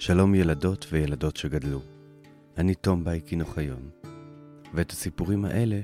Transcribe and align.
שלום 0.00 0.34
ילדות 0.34 0.86
וילדות 0.90 1.36
שגדלו. 1.36 1.80
אני 2.58 2.74
תום 2.74 3.04
בייקין 3.04 3.40
אוחיון, 3.40 3.88
ואת 4.74 4.90
הסיפורים 4.90 5.44
האלה 5.44 5.80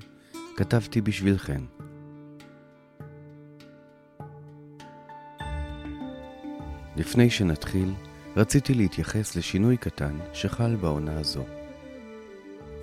כתבתי 0.56 1.01
בשבילכן. 1.01 1.60
לפני 6.96 7.31
שנתחיל, 7.31 7.92
רציתי 8.37 8.74
להתייחס 8.74 9.37
לשינוי 9.37 9.77
קטן 9.77 10.19
שחל 10.33 10.76
בעונה 10.76 11.19
הזו. 11.19 11.44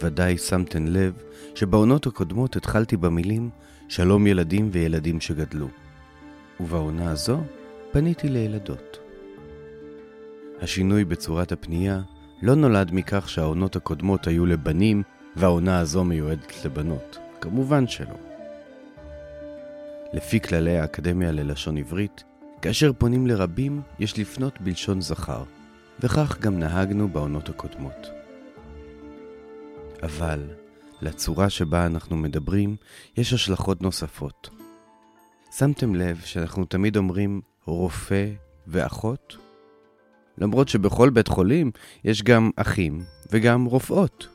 ודאי 0.01 0.37
שמתן 0.37 0.87
לב 0.87 1.13
שבעונות 1.55 2.07
הקודמות 2.07 2.55
התחלתי 2.55 2.97
במילים 2.97 3.49
שלום 3.89 4.27
ילדים 4.27 4.69
וילדים 4.71 5.21
שגדלו, 5.21 5.67
ובעונה 6.59 7.11
הזו 7.11 7.39
פניתי 7.91 8.29
לילדות. 8.29 9.10
השינוי 10.61 11.05
בצורת 11.05 11.51
הפנייה 11.51 12.01
לא 12.41 12.55
נולד 12.55 12.89
מכך 12.93 13.29
שהעונות 13.29 13.75
הקודמות 13.75 14.27
היו 14.27 14.45
לבנים 14.45 15.03
והעונה 15.35 15.79
הזו 15.79 16.03
מיועדת 16.03 16.65
לבנות. 16.65 17.17
כמובן 17.41 17.87
שלא. 17.87 18.15
לפי 20.13 20.39
כללי 20.39 20.77
האקדמיה 20.77 21.31
ללשון 21.31 21.77
עברית, 21.77 22.23
כאשר 22.61 22.91
פונים 22.97 23.27
לרבים, 23.27 23.81
יש 23.99 24.19
לפנות 24.19 24.61
בלשון 24.61 25.01
זכר, 25.01 25.43
וכך 25.99 26.39
גם 26.39 26.59
נהגנו 26.59 27.07
בעונות 27.09 27.49
הקודמות. 27.49 28.07
אבל 30.03 30.49
לצורה 31.01 31.49
שבה 31.49 31.85
אנחנו 31.85 32.17
מדברים 32.17 32.75
יש 33.17 33.33
השלכות 33.33 33.81
נוספות. 33.81 34.49
שמתם 35.57 35.95
לב 35.95 36.21
שאנחנו 36.25 36.65
תמיד 36.65 36.97
אומרים 36.97 37.41
רופא 37.65 38.25
ואחות? 38.67 39.37
למרות 40.41 40.69
שבכל 40.69 41.09
בית 41.09 41.27
חולים 41.27 41.71
יש 42.03 42.23
גם 42.23 42.51
אחים 42.55 43.01
וגם 43.31 43.65
רופאות. 43.65 44.27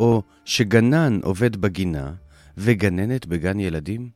או 0.00 0.22
שגנן 0.44 1.20
עובד 1.22 1.56
בגינה 1.56 2.12
וגננת 2.56 3.26
בגן 3.26 3.60
ילדים? 3.60 4.08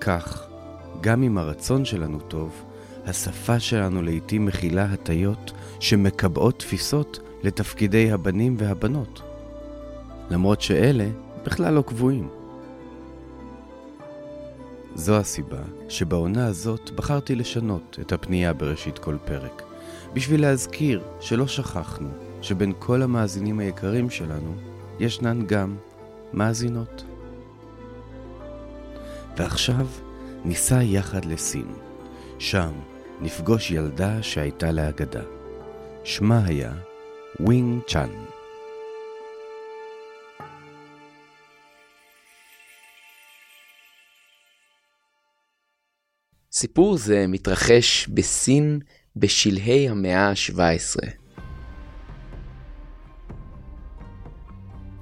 כך, 0.00 0.46
גם 1.00 1.22
אם 1.22 1.38
הרצון 1.38 1.84
שלנו 1.84 2.20
טוב, 2.20 2.64
השפה 3.06 3.60
שלנו 3.60 4.02
לעתים 4.02 4.46
מכילה 4.46 4.84
הטיות 4.84 5.52
שמקבעות 5.80 6.58
תפיסות 6.58 7.18
לתפקידי 7.42 8.12
הבנים 8.12 8.56
והבנות, 8.58 9.22
למרות 10.30 10.60
שאלה 10.60 11.08
בכלל 11.44 11.74
לא 11.74 11.82
קבועים. 11.82 12.43
זו 14.94 15.16
הסיבה 15.16 15.62
שבעונה 15.88 16.46
הזאת 16.46 16.90
בחרתי 16.90 17.34
לשנות 17.34 17.98
את 18.00 18.12
הפנייה 18.12 18.52
בראשית 18.52 18.98
כל 18.98 19.16
פרק, 19.24 19.62
בשביל 20.12 20.40
להזכיר 20.40 21.02
שלא 21.20 21.46
שכחנו 21.46 22.08
שבין 22.42 22.72
כל 22.78 23.02
המאזינים 23.02 23.58
היקרים 23.58 24.10
שלנו 24.10 24.54
ישנן 25.00 25.46
גם 25.46 25.76
מאזינות. 26.32 27.04
ועכשיו 29.36 29.86
ניסע 30.44 30.82
יחד 30.82 31.24
לסין. 31.24 31.66
שם 32.38 32.72
נפגוש 33.20 33.70
ילדה 33.70 34.22
שהייתה 34.22 34.72
לאגדה. 34.72 35.22
שמה 36.04 36.44
היה 36.44 36.72
ווינג 37.40 37.82
צ'אן. 37.86 38.23
סיפור 46.56 46.96
זה 46.96 47.26
מתרחש 47.28 48.08
בסין 48.08 48.80
בשלהי 49.16 49.88
המאה 49.88 50.28
ה-17. 50.28 51.08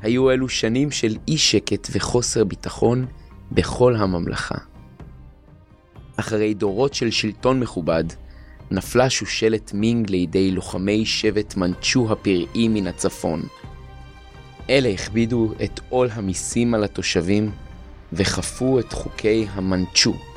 היו 0.03 0.31
אלו 0.31 0.49
שנים 0.49 0.91
של 0.91 1.17
אי 1.29 1.39
שקט 1.39 1.89
וחוסר 1.93 2.45
ביטחון 2.45 3.07
בכל 3.51 3.97
הממלכה. 3.97 4.55
אחרי 6.17 6.55
דורות 6.55 6.95
של 6.95 7.11
שלטון 7.11 7.61
מכובד, 7.61 8.05
נפלה 8.71 9.11
שושלת 9.11 9.75
מינג 9.75 10.11
לידי 10.11 10.51
לוחמי 10.51 11.07
שבט 11.07 11.57
מנצ'ו 11.57 12.13
הפראי 12.13 12.69
מן 12.69 12.87
הצפון. 12.87 13.43
אלה 14.71 14.89
הכבידו 14.89 15.53
את 15.65 15.81
עול 15.89 16.09
המיסים 16.13 16.75
על 16.75 16.85
התושבים 16.85 17.51
וכפו 18.13 18.79
את 18.79 18.93
חוקי 18.93 19.47
המנצ'ו, 19.51 20.32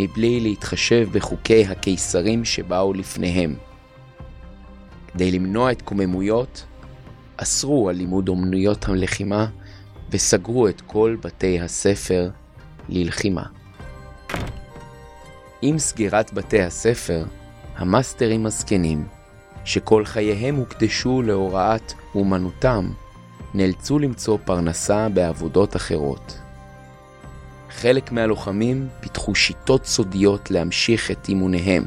מבלי 0.00 0.40
להתחשב 0.40 1.08
בחוקי 1.12 1.64
הקיסרים 1.66 2.44
שבאו 2.44 2.92
לפניהם. 2.92 3.56
כדי 5.12 5.30
למנוע 5.30 5.70
התקוממויות, 5.70 6.64
אסרו 7.36 7.88
על 7.88 7.96
לימוד 7.96 8.28
אומנויות 8.28 8.88
הלחימה 8.88 9.46
וסגרו 10.10 10.68
את 10.68 10.80
כל 10.80 11.16
בתי 11.22 11.60
הספר 11.60 12.30
ללחימה. 12.88 13.42
עם 15.62 15.78
סגירת 15.78 16.32
בתי 16.32 16.62
הספר, 16.62 17.24
המאסטרים 17.76 18.46
הזקנים, 18.46 19.06
שכל 19.64 20.04
חייהם 20.04 20.54
הוקדשו 20.54 21.22
להוראת 21.22 21.92
אומנותם, 22.14 22.90
נאלצו 23.54 23.98
למצוא 23.98 24.38
פרנסה 24.44 25.08
בעבודות 25.08 25.76
אחרות. 25.76 26.38
חלק 27.80 28.12
מהלוחמים 28.12 28.88
פיתחו 29.00 29.34
שיטות 29.34 29.86
סודיות 29.86 30.50
להמשיך 30.50 31.10
את 31.10 31.28
אימוניהם. 31.28 31.84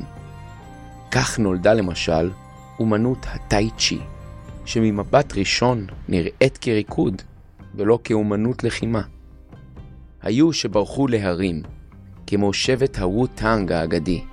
כך 1.11 1.39
נולדה 1.39 1.73
למשל 1.73 2.31
אומנות 2.79 3.25
הטאי 3.29 3.69
צ'י, 3.77 3.99
שממבט 4.65 5.33
ראשון 5.37 5.85
נראית 6.07 6.57
כריקוד 6.57 7.21
ולא 7.75 7.99
כאומנות 8.03 8.63
לחימה. 8.63 9.01
היו 10.21 10.53
שברחו 10.53 11.07
להרים, 11.07 11.61
כמו 12.27 12.53
שבט 12.53 12.97
הוו-טאנג 12.97 13.71
האגדי, 13.71 14.23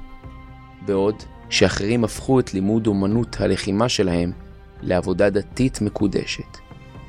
בעוד 0.86 1.14
שאחרים 1.50 2.04
הפכו 2.04 2.40
את 2.40 2.54
לימוד 2.54 2.86
אומנות 2.86 3.40
הלחימה 3.40 3.88
שלהם 3.88 4.32
לעבודה 4.82 5.30
דתית 5.30 5.80
מקודשת, 5.80 6.58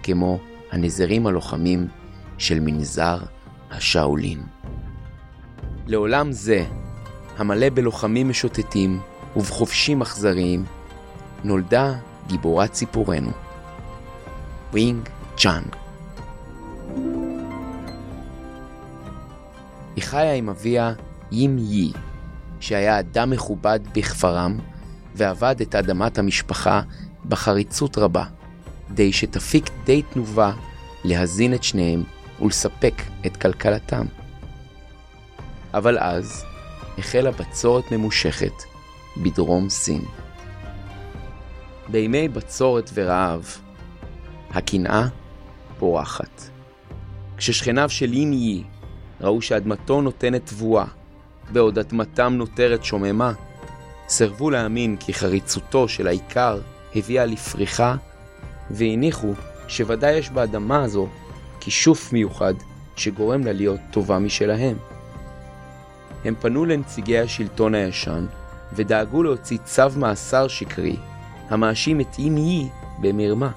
כמו 0.04 0.40
הנזרים 0.72 1.28
הלוחמים 1.28 1.88
של 2.38 2.60
מנזר 2.60 3.18
השאולין. 3.72 4.44
לעולם 5.88 6.32
זה, 6.32 6.66
המלא 7.38 7.70
בלוחמים 7.70 8.30
משוטטים 8.30 9.00
וכובשים 9.36 10.02
אכזריים, 10.02 10.66
נולדה 11.44 11.94
גיבורת 12.28 12.74
סיפורנו, 12.74 13.32
ווינג 14.72 15.10
צ'אן. 15.38 15.76
היא 19.96 20.04
חיה 20.04 20.34
עם 20.34 20.50
אביה 20.50 20.94
ים 21.32 21.58
יי, 21.60 21.92
שהיה 22.60 23.00
אדם 23.00 23.30
מכובד 23.30 23.80
בכפרם, 23.96 24.60
ועבד 25.16 25.62
את 25.62 25.76
אדמת 25.76 26.18
המשפחה 26.18 26.82
בחריצות 27.26 27.98
רבה, 27.98 28.24
כדי 28.90 29.14
שתפיק 29.14 29.70
די 29.84 30.02
תנובה 30.02 30.52
להזין 31.04 31.54
את 31.54 31.64
שניהם 31.64 32.04
ולספק 32.42 32.94
את 33.26 33.38
כלכלתם. 33.38 34.06
אבל 35.74 35.98
אז 36.00 36.46
החלה 36.98 37.32
בצורת 37.32 37.92
ממושכת 37.92 38.64
בדרום 39.18 39.70
סין. 39.70 40.02
בימי 41.88 42.28
בצורת 42.28 42.90
ורעב, 42.94 43.58
הקנאה 44.50 45.08
פורחת. 45.80 46.50
כששכניו 47.38 47.90
של 47.90 48.14
ין 48.14 48.34
יי 48.34 48.64
ראו 49.22 49.42
שאדמתו 49.42 50.02
נותנת 50.02 50.46
תבואה, 50.46 50.86
בעוד 51.52 51.80
אדמתם 51.80 52.34
נותרת 52.34 52.84
שוממה, 52.84 53.34
סירבו 54.10 54.50
להאמין 54.50 54.98
כי 55.00 55.14
חריצותו 55.14 55.88
של 55.88 56.08
העיקר 56.08 56.60
הביאה 56.96 57.26
לפריחה, 57.26 57.96
והניחו 58.72 59.34
שוודאי 59.68 60.14
יש 60.14 60.30
באדמה 60.30 60.84
הזו 60.84 61.08
כישוף 61.60 62.14
מיוחד 62.14 62.54
שגורם 62.96 63.46
לה 63.46 63.52
להיות 63.52 63.80
טובה 63.92 64.20
משלהם. 64.20 64.78
הם 66.26 66.36
פנו 66.36 66.66
לנציגי 66.66 67.20
השלטון 67.20 67.76
הישן 67.76 68.26
ודאגו 68.74 69.24
להוציא 69.24 69.58
צו 69.58 69.90
מאסר 69.98 70.48
שקרי 70.48 70.96
המאשים 71.50 72.02
את 72.02 72.16
אים 72.18 72.38
יי 72.38 72.70
במרמה. 73.02 73.52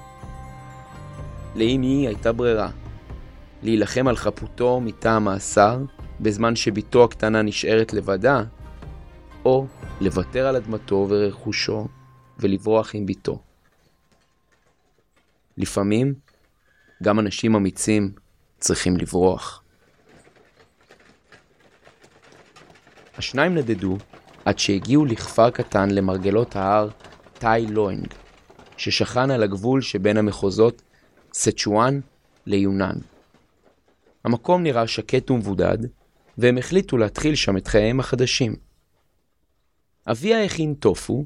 לאם 1.55 1.83
יי 1.83 2.07
הייתה 2.07 2.31
ברירה, 2.31 2.69
להילחם 3.63 4.07
על 4.07 4.15
חפותו 4.15 4.79
מטעם 4.79 5.23
מאסר 5.23 5.79
בזמן 6.19 6.55
שבתו 6.55 7.03
הקטנה 7.03 7.41
נשארת 7.41 7.93
לבדה, 7.93 8.43
או 9.45 9.65
לוותר 10.01 10.47
על 10.47 10.55
אדמתו 10.55 11.05
ורכושו 11.09 11.87
ולברוח 12.39 12.95
עם 12.95 13.05
בתו. 13.05 13.39
לפעמים 15.57 16.13
גם 17.01 17.19
אנשים 17.19 17.55
אמיצים 17.55 18.11
צריכים 18.59 18.97
לברוח. 18.97 19.63
השניים 23.17 23.55
נדדו 23.55 23.97
עד 24.45 24.59
שהגיעו 24.59 25.05
לכפר 25.05 25.49
קטן 25.49 25.91
למרגלות 25.91 26.55
ההר 26.55 26.89
טאי 27.33 27.67
לואנג, 27.67 28.07
ששכן 28.77 29.31
על 29.31 29.43
הגבול 29.43 29.81
שבין 29.81 30.17
המחוזות 30.17 30.81
סצ'ואן 31.33 31.99
ליונן. 32.45 32.95
המקום 34.23 34.63
נראה 34.63 34.87
שקט 34.87 35.31
ומבודד, 35.31 35.77
והם 36.37 36.57
החליטו 36.57 36.97
להתחיל 36.97 37.35
שם 37.35 37.57
את 37.57 37.67
חייהם 37.67 37.99
החדשים. 37.99 38.55
אביה 40.07 40.43
הכין 40.43 40.73
טופו, 40.73 41.25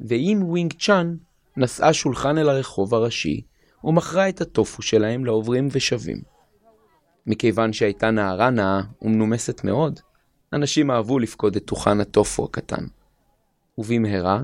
וווינג 0.00 0.72
צ'אן 0.72 1.16
נשאה 1.56 1.92
שולחן 1.92 2.38
אל 2.38 2.48
הרחוב 2.48 2.94
הראשי, 2.94 3.40
ומכרה 3.84 4.28
את 4.28 4.40
הטופו 4.40 4.82
שלהם 4.82 5.24
לעוברים 5.24 5.68
ושבים. 5.72 6.22
מכיוון 7.26 7.72
שהייתה 7.72 8.10
נערה 8.10 8.50
נאה 8.50 8.80
ומנומסת 9.02 9.64
מאוד, 9.64 10.00
אנשים 10.52 10.90
אהבו 10.90 11.18
לפקוד 11.18 11.56
את 11.56 11.64
דוכן 11.64 12.00
הטופו 12.00 12.44
הקטן. 12.44 12.86
ובמהרה, 13.78 14.42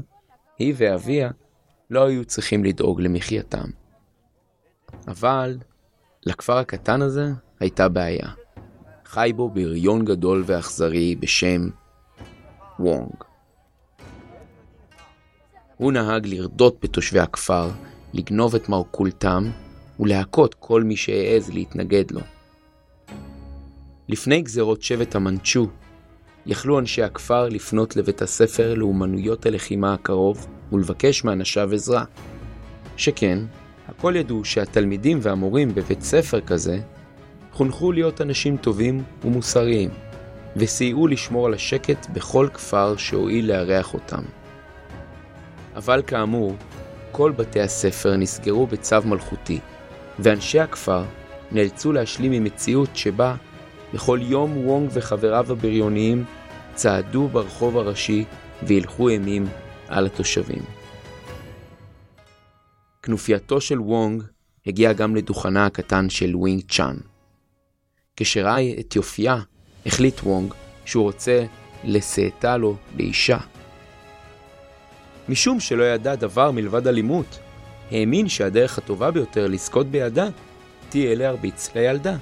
היא 0.59 0.75
ואביה 0.77 1.31
לא 1.91 2.06
היו 2.06 2.25
צריכים 2.25 2.65
לדאוג 2.65 3.00
למחייתם. 3.00 3.65
אבל 5.09 5.59
לכפר 6.27 6.56
הקטן 6.56 7.03
הזה 7.03 7.33
הייתה 7.61 7.88
בעיה. 7.88 8.29
חי 9.05 9.33
בו 9.37 9.50
בריון 9.50 10.05
גדול 10.05 10.44
ואכזרי 10.47 11.17
בשם 11.17 11.69
וונג. 12.79 13.15
הוא 15.77 15.93
נהג 15.93 16.27
לרדות 16.27 16.77
בתושבי 16.83 17.21
הכפר, 17.21 17.71
לגנוב 18.12 18.55
את 18.55 18.69
מרכולתם 18.69 19.50
ולהכות 20.00 20.55
כל 20.55 20.82
מי 20.82 20.97
שהעז 20.97 21.50
להתנגד 21.50 22.11
לו. 22.11 22.20
לפני 24.08 24.43
גזרות 24.43 24.82
שבט 24.82 25.14
המנצ'ו, 25.14 25.67
יכלו 26.47 26.79
אנשי 26.79 27.03
הכפר 27.03 27.49
לפנות 27.49 27.97
לבית 27.97 28.23
הספר 28.23 28.75
לאומנויות 28.75 29.47
הלחימה 29.47 29.94
הקרוב 29.94 30.47
ולבקש 30.73 31.25
מאנשיו 31.25 31.75
עזרה. 31.75 32.05
שכן, 32.97 33.38
הכל 33.88 34.17
ידעו 34.17 34.44
שהתלמידים 34.44 35.19
והמורים 35.23 35.75
בבית 35.75 36.02
ספר 36.02 36.41
כזה 36.41 36.81
חונכו 37.52 37.93
להיות 37.93 38.20
אנשים 38.20 38.56
טובים 38.56 39.02
ומוסריים, 39.25 39.91
וסייעו 40.56 41.06
לשמור 41.06 41.47
על 41.47 41.55
השקט 41.55 42.06
בכל 42.12 42.49
כפר 42.55 42.97
שהואיל 42.97 43.49
לארח 43.49 43.94
אותם. 43.94 44.23
אבל 45.76 46.02
כאמור, 46.06 46.55
כל 47.16 47.32
בתי 47.32 47.60
הספר 47.60 48.16
נסגרו 48.16 48.66
בצו 48.66 48.96
מלכותי, 49.04 49.60
ואנשי 50.18 50.60
הכפר 50.60 51.04
נאלצו 51.52 51.92
להשלים 51.92 52.32
עם 52.32 52.44
מציאות 52.44 52.96
שבה 52.96 53.36
בכל 53.94 54.18
יום 54.22 54.66
וונג 54.66 54.90
וחבריו 54.92 55.52
הבריוניים 55.52 56.24
צעדו 56.74 57.28
ברחוב 57.28 57.76
הראשי 57.76 58.24
והילכו 58.62 59.08
אימים 59.08 59.46
על 59.88 60.06
התושבים. 60.06 60.62
כנופייתו 63.02 63.60
של 63.60 63.80
וונג 63.80 64.22
הגיעה 64.66 64.92
גם 64.92 65.16
לדוכנה 65.16 65.66
הקטן 65.66 66.10
של 66.10 66.36
ווינג 66.36 66.62
צ'אן. 66.68 66.96
כשראה 68.16 68.80
את 68.80 68.96
יופייה, 68.96 69.36
החליט 69.86 70.20
וונג 70.20 70.54
שהוא 70.84 71.04
רוצה 71.04 71.44
לשאתה 71.84 72.56
לו 72.56 72.76
לאישה. 72.96 73.38
משום 75.28 75.61
שלא 75.61 75.84
ידע 75.84 76.14
דבר 76.14 76.50
מלבד 76.50 76.87
אלימות, 76.87 77.38
האמין 77.90 78.28
שהדרך 78.28 78.78
הטובה 78.78 79.11
ביותר 79.11 79.46
לזכות 79.46 79.87
בידה 79.87 80.28
תהיה 80.88 81.14
להרביץ 81.14 81.75
לילדה. 81.75 82.17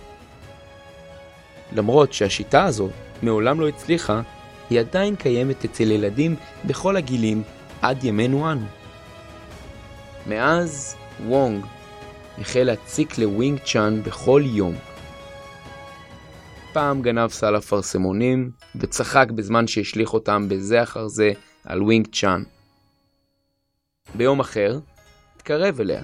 למרות 1.72 2.12
שהשיטה 2.12 2.64
הזו 2.64 2.88
מעולם 3.22 3.60
לא 3.60 3.68
הצליחה, 3.68 4.22
היא 4.70 4.80
עדיין 4.80 5.16
קיימת 5.16 5.64
אצל 5.64 5.90
ילדים 5.90 6.36
בכל 6.64 6.96
הגילים 6.96 7.42
עד 7.82 8.04
ימינו 8.04 8.52
אנו. 8.52 8.66
מאז 10.26 10.96
וונג 11.26 11.64
החל 12.38 12.62
להציק 12.62 13.18
לווינג 13.18 13.58
צ'אן 13.64 14.02
בכל 14.02 14.42
יום. 14.44 14.74
פעם 16.72 17.02
גנב 17.02 17.30
סל 17.30 17.56
אפרסמונים 17.56 18.50
וצחק 18.76 19.30
בזמן 19.30 19.66
שהשליך 19.66 20.14
אותם 20.14 20.46
בזה 20.48 20.82
אחר 20.82 21.08
זה 21.08 21.32
על 21.64 21.82
ווינג 21.82 22.06
צ'אן. 22.12 22.42
ביום 24.16 24.40
אחר, 24.40 24.78
התקרב 25.36 25.80
אליה, 25.80 26.02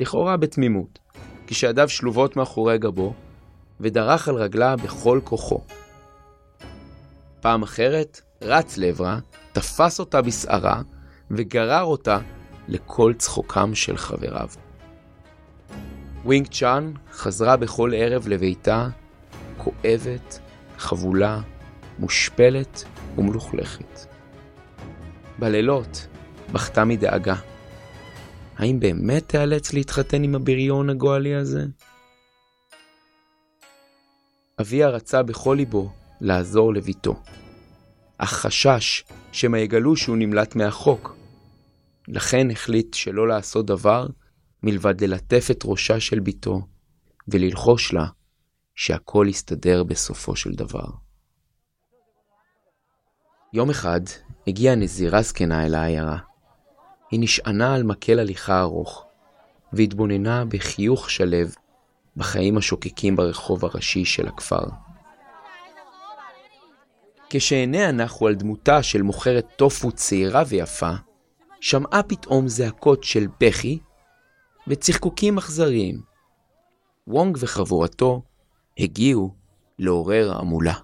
לכאורה 0.00 0.36
בתמימות, 0.36 0.98
כשידיו 1.46 1.88
שלובות 1.88 2.36
מאחורי 2.36 2.78
גבו, 2.78 3.14
ודרך 3.80 4.28
על 4.28 4.34
רגלה 4.34 4.76
בכל 4.76 5.20
כוחו. 5.24 5.60
פעם 7.40 7.62
אחרת, 7.62 8.20
רץ 8.42 8.76
לעברה, 8.76 9.18
תפס 9.52 10.00
אותה 10.00 10.22
בשערה, 10.22 10.82
וגרר 11.30 11.82
אותה 11.82 12.18
לקול 12.68 13.12
צחוקם 13.18 13.74
של 13.74 13.96
חבריו. 13.96 14.48
ווינג 16.24 16.46
צ'אן 16.46 16.92
חזרה 17.12 17.56
בכל 17.56 17.92
ערב 17.96 18.28
לביתה, 18.28 18.88
כואבת, 19.56 20.38
חבולה, 20.78 21.40
מושפלת 21.98 22.84
ומלוכלכת. 23.18 24.06
בלילות 25.38 26.06
בכתה 26.52 26.84
מדאגה. 26.84 27.34
האם 28.56 28.80
באמת 28.80 29.28
תיאלץ 29.28 29.72
להתחתן 29.72 30.22
עם 30.22 30.34
הבריון 30.34 30.90
הגועלי 30.90 31.34
הזה? 31.34 31.64
אביה 34.60 34.88
רצה 34.88 35.22
בכל 35.22 35.54
ליבו 35.58 35.92
לעזור 36.20 36.74
לבתו, 36.74 37.22
אך 38.18 38.32
חשש 38.32 39.04
שמא 39.32 39.56
יגלו 39.56 39.96
שהוא 39.96 40.16
נמלט 40.16 40.56
מהחוק. 40.56 41.16
לכן 42.08 42.50
החליט 42.50 42.94
שלא 42.94 43.28
לעשות 43.28 43.66
דבר 43.66 44.06
מלבד 44.62 45.00
ללטף 45.00 45.48
את 45.50 45.62
ראשה 45.64 46.00
של 46.00 46.20
ביתו 46.20 46.60
וללחוש 47.28 47.92
לה 47.92 48.06
שהכל 48.74 49.26
יסתדר 49.30 49.84
בסופו 49.84 50.36
של 50.36 50.52
דבר. 50.52 50.86
יום 53.52 53.70
אחד 53.70 54.00
הגיעה 54.46 54.74
נזירה 54.74 55.22
זקנה 55.22 55.66
אל 55.66 55.74
העיירה. 55.74 56.27
היא 57.10 57.20
נשענה 57.20 57.74
על 57.74 57.82
מקל 57.82 58.18
הליכה 58.18 58.60
ארוך, 58.60 59.06
והתבוננה 59.72 60.44
בחיוך 60.44 61.10
שלו 61.10 61.46
בחיים 62.16 62.58
השוקקים 62.58 63.16
ברחוב 63.16 63.64
הראשי 63.64 64.04
של 64.04 64.28
הכפר. 64.28 64.64
כשעיניה 67.30 67.92
נחו 67.92 68.26
על 68.26 68.34
דמותה 68.34 68.82
של 68.82 69.02
מוכרת 69.02 69.46
טופו 69.56 69.92
צעירה 69.92 70.42
ויפה, 70.46 70.92
שמעה 71.60 72.02
פתאום 72.02 72.48
זעקות 72.48 73.04
של 73.04 73.26
בכי 73.40 73.78
וצחקוקים 74.68 75.38
אכזריים. 75.38 76.00
וונג 77.06 77.38
וחבורתו 77.40 78.22
הגיעו 78.78 79.34
לעורר 79.78 80.38
המולה. 80.38 80.74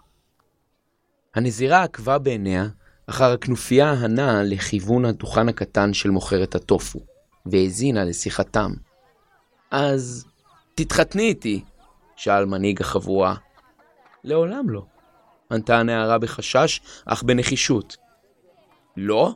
הנזירה 1.34 1.82
עקבה 1.82 2.18
בעיניה 2.18 2.68
אחר 3.06 3.32
הכנופיה 3.32 3.90
הנעה 3.90 4.42
לכיוון 4.42 5.04
הדוכן 5.04 5.48
הקטן 5.48 5.94
של 5.94 6.10
מוכרת 6.10 6.54
הטופו, 6.54 7.00
והאזינה 7.46 8.04
לשיחתם. 8.04 8.72
אז 9.70 10.26
תתחתני 10.74 11.22
איתי, 11.22 11.64
שאל 12.16 12.44
מנהיג 12.44 12.80
החבורה. 12.80 13.34
לעולם 14.24 14.70
לא, 14.70 14.84
ענתה 15.52 15.78
הנערה 15.78 16.18
בחשש, 16.18 16.80
אך 17.06 17.22
בנחישות. 17.22 17.96
לא? 18.96 19.34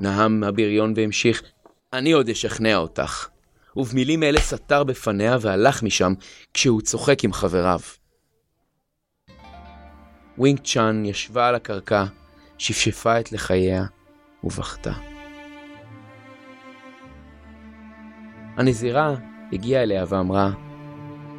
נהם 0.00 0.44
הבריון 0.44 0.92
והמשיך, 0.96 1.42
אני 1.92 2.12
עוד 2.12 2.28
אשכנע 2.28 2.76
אותך. 2.76 3.28
ובמילים 3.76 4.22
אלה 4.22 4.40
סתר 4.40 4.84
בפניה 4.84 5.36
והלך 5.40 5.82
משם 5.82 6.12
כשהוא 6.54 6.80
צוחק 6.80 7.24
עם 7.24 7.32
חבריו. 7.32 7.80
ווינג 10.38 10.60
צ'אן 10.64 11.04
ישבה 11.04 11.48
על 11.48 11.54
הקרקע, 11.54 12.04
שפשפה 12.58 13.20
את 13.20 13.32
לחייה 13.32 13.84
ובכתה. 14.44 14.92
הנזירה 18.56 19.14
הגיעה 19.52 19.82
אליה 19.82 20.04
ואמרה, 20.08 20.50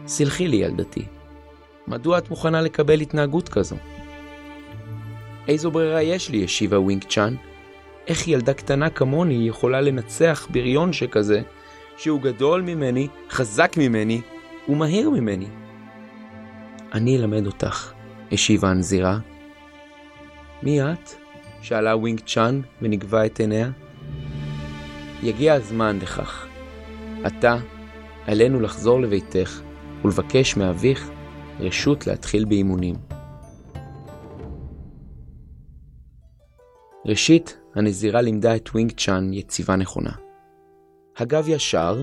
סלחי 0.08 0.48
לי 0.48 0.56
ילדתי, 0.56 1.06
מדוע 1.88 2.18
את 2.18 2.30
מוכנה 2.30 2.62
לקבל 2.62 3.02
התנהגות 3.02 3.50
כזו? 3.50 3.76
איזו 5.48 5.72
ברירה 5.72 6.02
יש 6.02 6.30
לי, 6.30 6.44
השיבה 6.44 6.80
ווינג 6.80 7.04
צ'אן. 7.04 7.36
איך 8.08 8.28
ילדה 8.28 8.54
קטנה 8.54 8.90
כמוני 8.90 9.48
יכולה 9.48 9.82
לנצח 9.82 10.48
בריון 10.50 10.94
שכזה, 10.94 11.42
שהוא 11.98 12.22
גדול 12.22 12.62
ממני, 12.62 13.08
חזק 13.30 13.76
ממני 13.78 14.22
ומהיר 14.70 15.10
ממני? 15.10 15.48
אני 16.94 17.18
אלמד 17.18 17.46
אותך, 17.46 17.94
השיבה 18.32 18.70
הנזירה. 18.70 19.20
מי 20.64 20.82
את? 20.82 21.10
שאלה 21.62 21.98
ווינג 21.98 22.20
צ'אן 22.20 22.62
ונגבה 22.82 23.26
את 23.26 23.40
עיניה. 23.40 23.70
יגיע 25.24 25.54
הזמן 25.54 26.00
לכך. 26.02 26.48
עתה 27.24 27.58
עלינו 28.28 28.60
לחזור 28.60 29.02
לביתך 29.02 29.62
ולבקש 30.04 30.58
מאביך 30.58 31.10
רשות 31.60 32.08
להתחיל 32.08 32.46
באימונים. 32.46 32.96
ראשית, 37.06 37.58
הנזירה 37.76 38.22
לימדה 38.22 38.56
את 38.56 38.70
ווינג 38.70 38.92
צ'אן 38.92 39.34
יציבה 39.34 39.76
נכונה. 39.76 40.12
הגב 41.18 41.50
ישר, 41.50 42.02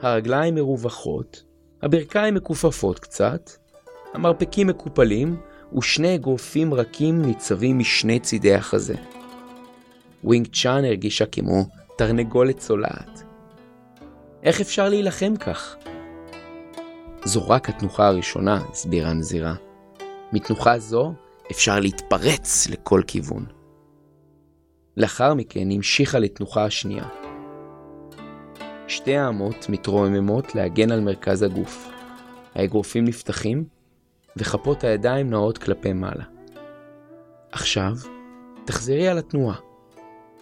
הרגליים 0.00 0.54
מרווחות, 0.54 1.44
הברכיים 1.82 2.34
מכופפות 2.34 2.98
קצת, 2.98 3.50
המרפקים 4.14 4.66
מקופלים, 4.66 5.36
ושני 5.78 6.14
אגרופים 6.14 6.74
רכים 6.74 7.22
ניצבים 7.22 7.78
משני 7.78 8.20
צידי 8.20 8.54
החזה. 8.54 8.94
ווינג 10.24 10.46
צ'אן 10.46 10.84
הרגישה 10.84 11.26
כמו 11.26 11.66
תרנגולת 11.98 12.58
צולעת. 12.58 13.22
איך 14.42 14.60
אפשר 14.60 14.88
להילחם 14.88 15.36
כך? 15.36 15.76
זו 17.24 17.48
רק 17.48 17.68
התנוחה 17.68 18.06
הראשונה, 18.06 18.60
הסבירה 18.72 19.10
הנזירה. 19.10 19.54
מתנוחה 20.32 20.78
זו 20.78 21.12
אפשר 21.50 21.80
להתפרץ 21.80 22.68
לכל 22.70 23.02
כיוון. 23.06 23.44
לאחר 24.96 25.34
מכן 25.34 25.70
המשיכה 25.70 26.18
לתנוחה 26.18 26.64
השנייה. 26.64 27.04
שתי 28.88 29.16
האמות 29.16 29.66
מתרוממות 29.68 30.54
להגן 30.54 30.90
על 30.92 31.00
מרכז 31.00 31.42
הגוף. 31.42 31.88
האגרופים 32.54 33.04
נפתחים, 33.04 33.64
וכפות 34.36 34.84
הידיים 34.84 35.30
נעות 35.30 35.58
כלפי 35.58 35.92
מעלה. 35.92 36.24
עכשיו, 37.52 37.92
תחזרי 38.64 39.08
על 39.08 39.18
התנועה. 39.18 39.56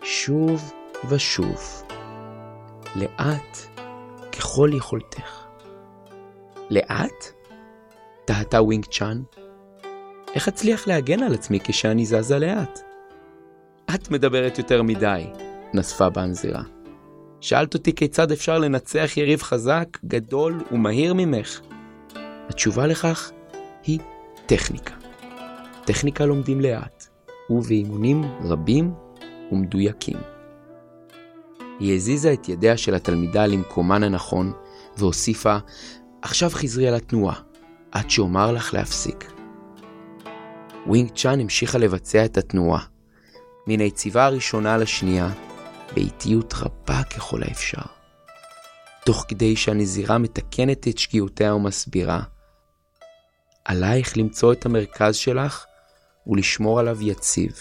שוב 0.02 0.72
ושוב. 1.08 1.82
לאט 2.96 3.58
ככל 4.32 4.70
יכולתך. 4.72 5.46
לאט? 6.70 7.24
תהתה 8.24 8.62
ווינג 8.62 8.84
צ'אן. 8.84 9.22
איך 10.34 10.48
אצליח 10.48 10.86
להגן 10.86 11.22
על 11.22 11.34
עצמי 11.34 11.60
כשאני 11.64 12.06
זזה 12.06 12.38
לאט? 12.38 12.80
את 13.94 14.10
מדברת 14.10 14.58
יותר 14.58 14.82
מדי, 14.82 15.24
נזפה 15.74 16.08
בה 16.10 16.22
הנזירה. 16.22 16.62
שאלת 17.40 17.74
אותי 17.74 17.94
כיצד 17.94 18.32
אפשר 18.32 18.58
לנצח 18.58 19.10
יריב 19.16 19.42
חזק, 19.42 19.98
גדול 20.04 20.60
ומהיר 20.72 21.14
ממך. 21.14 21.60
התשובה 22.48 22.86
לכך 22.86 23.32
היא 23.82 23.98
טכניקה. 24.46 24.94
טכניקה 25.84 26.26
לומדים 26.26 26.60
לאט, 26.60 27.06
ובאימונים 27.50 28.24
רבים 28.44 28.94
ומדויקים. 29.52 30.16
היא 31.80 31.94
הזיזה 31.94 32.32
את 32.32 32.48
ידיה 32.48 32.76
של 32.76 32.94
התלמידה 32.94 33.46
למקומן 33.46 34.02
הנכון, 34.02 34.52
והוסיפה, 34.96 35.56
עכשיו 36.22 36.50
חזרי 36.50 36.88
על 36.88 36.94
התנועה, 36.94 37.40
עד 37.92 38.10
שאומר 38.10 38.52
לך 38.52 38.74
להפסיק. 38.74 39.32
ווינג 40.86 41.10
צ'אן 41.14 41.40
המשיכה 41.40 41.78
לבצע 41.78 42.24
את 42.24 42.38
התנועה, 42.38 42.84
מן 43.66 43.80
היציבה 43.80 44.24
הראשונה 44.26 44.76
לשנייה, 44.76 45.30
באיטיות 45.94 46.54
רבה 46.54 47.02
ככל 47.02 47.42
האפשר. 47.42 47.82
תוך 49.04 49.24
כדי 49.28 49.56
שהנזירה 49.56 50.18
מתקנת 50.18 50.88
את 50.88 50.98
שגיאותיה 50.98 51.54
ומסבירה, 51.54 52.20
עלייך 53.68 54.16
למצוא 54.16 54.52
את 54.52 54.66
המרכז 54.66 55.16
שלך 55.16 55.64
ולשמור 56.26 56.80
עליו 56.80 57.02
יציב. 57.02 57.52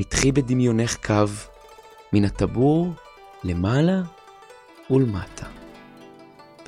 מתחי 0.00 0.32
בדמיונך 0.32 0.96
קו 1.06 1.24
מן 2.12 2.24
הטבור 2.24 2.92
למעלה 3.44 4.02
ולמטה. 4.90 5.46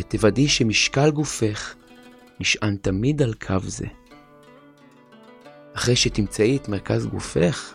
ותוודאי 0.00 0.48
שמשקל 0.48 1.10
גופך 1.10 1.74
נשען 2.40 2.76
תמיד 2.76 3.22
על 3.22 3.34
קו 3.34 3.60
זה. 3.62 3.86
אחרי 5.74 5.96
שתמצאי 5.96 6.56
את 6.56 6.68
מרכז 6.68 7.06
גופך, 7.06 7.74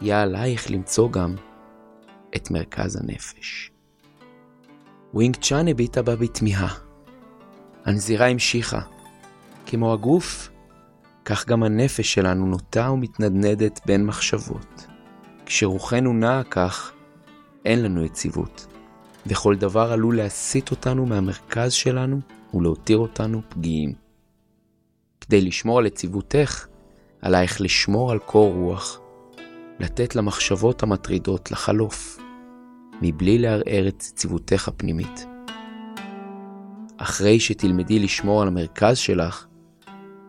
יהיה 0.00 0.22
עלייך 0.22 0.70
למצוא 0.70 1.10
גם 1.10 1.34
את 2.36 2.50
מרכז 2.50 2.96
הנפש. 2.96 3.70
ווינג 5.14 5.36
צ'אן 5.36 5.68
הביטה 5.68 6.02
בה 6.02 6.16
בתמיהה. 6.16 6.74
הנזירה 7.84 8.26
המשיכה. 8.26 8.95
כמו 9.66 9.92
הגוף, 9.92 10.50
כך 11.24 11.46
גם 11.46 11.62
הנפש 11.62 12.14
שלנו 12.14 12.46
נוטה 12.46 12.90
ומתנדנדת 12.90 13.80
בין 13.86 14.06
מחשבות. 14.06 14.86
כשרוחנו 15.46 16.12
נעה 16.12 16.42
כך, 16.44 16.92
אין 17.64 17.82
לנו 17.82 18.04
יציבות, 18.04 18.66
וכל 19.26 19.56
דבר 19.56 19.92
עלול 19.92 20.16
להסיט 20.16 20.70
אותנו 20.70 21.06
מהמרכז 21.06 21.72
שלנו 21.72 22.20
ולהותיר 22.54 22.98
אותנו 22.98 23.40
פגיעים. 23.48 23.92
כדי 25.20 25.40
לשמור 25.40 25.78
על 25.78 25.86
יציבותך, 25.86 26.66
עלייך 27.22 27.60
לשמור 27.60 28.12
על 28.12 28.18
קור 28.18 28.54
רוח, 28.54 29.00
לתת 29.80 30.16
למחשבות 30.16 30.82
המטרידות 30.82 31.50
לחלוף, 31.50 32.18
מבלי 33.02 33.38
לערער 33.38 33.88
את 33.88 34.02
יציבותך 34.02 34.68
הפנימית. 34.68 35.26
אחרי 36.96 37.40
שתלמדי 37.40 37.98
לשמור 37.98 38.42
על 38.42 38.48
המרכז 38.48 38.98
שלך, 38.98 39.46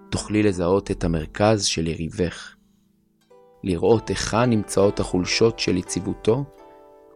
תוכלי 0.10 0.44
לזהות 0.44 0.92
את 0.92 1.04
המרכז 1.04 1.66
של 1.66 1.88
יריבך, 1.88 2.56
לראות 3.64 4.10
היכן 4.10 4.50
נמצאות 4.50 5.00
החולשות 5.00 5.60
של 5.60 5.78
יציבותו 5.78 6.46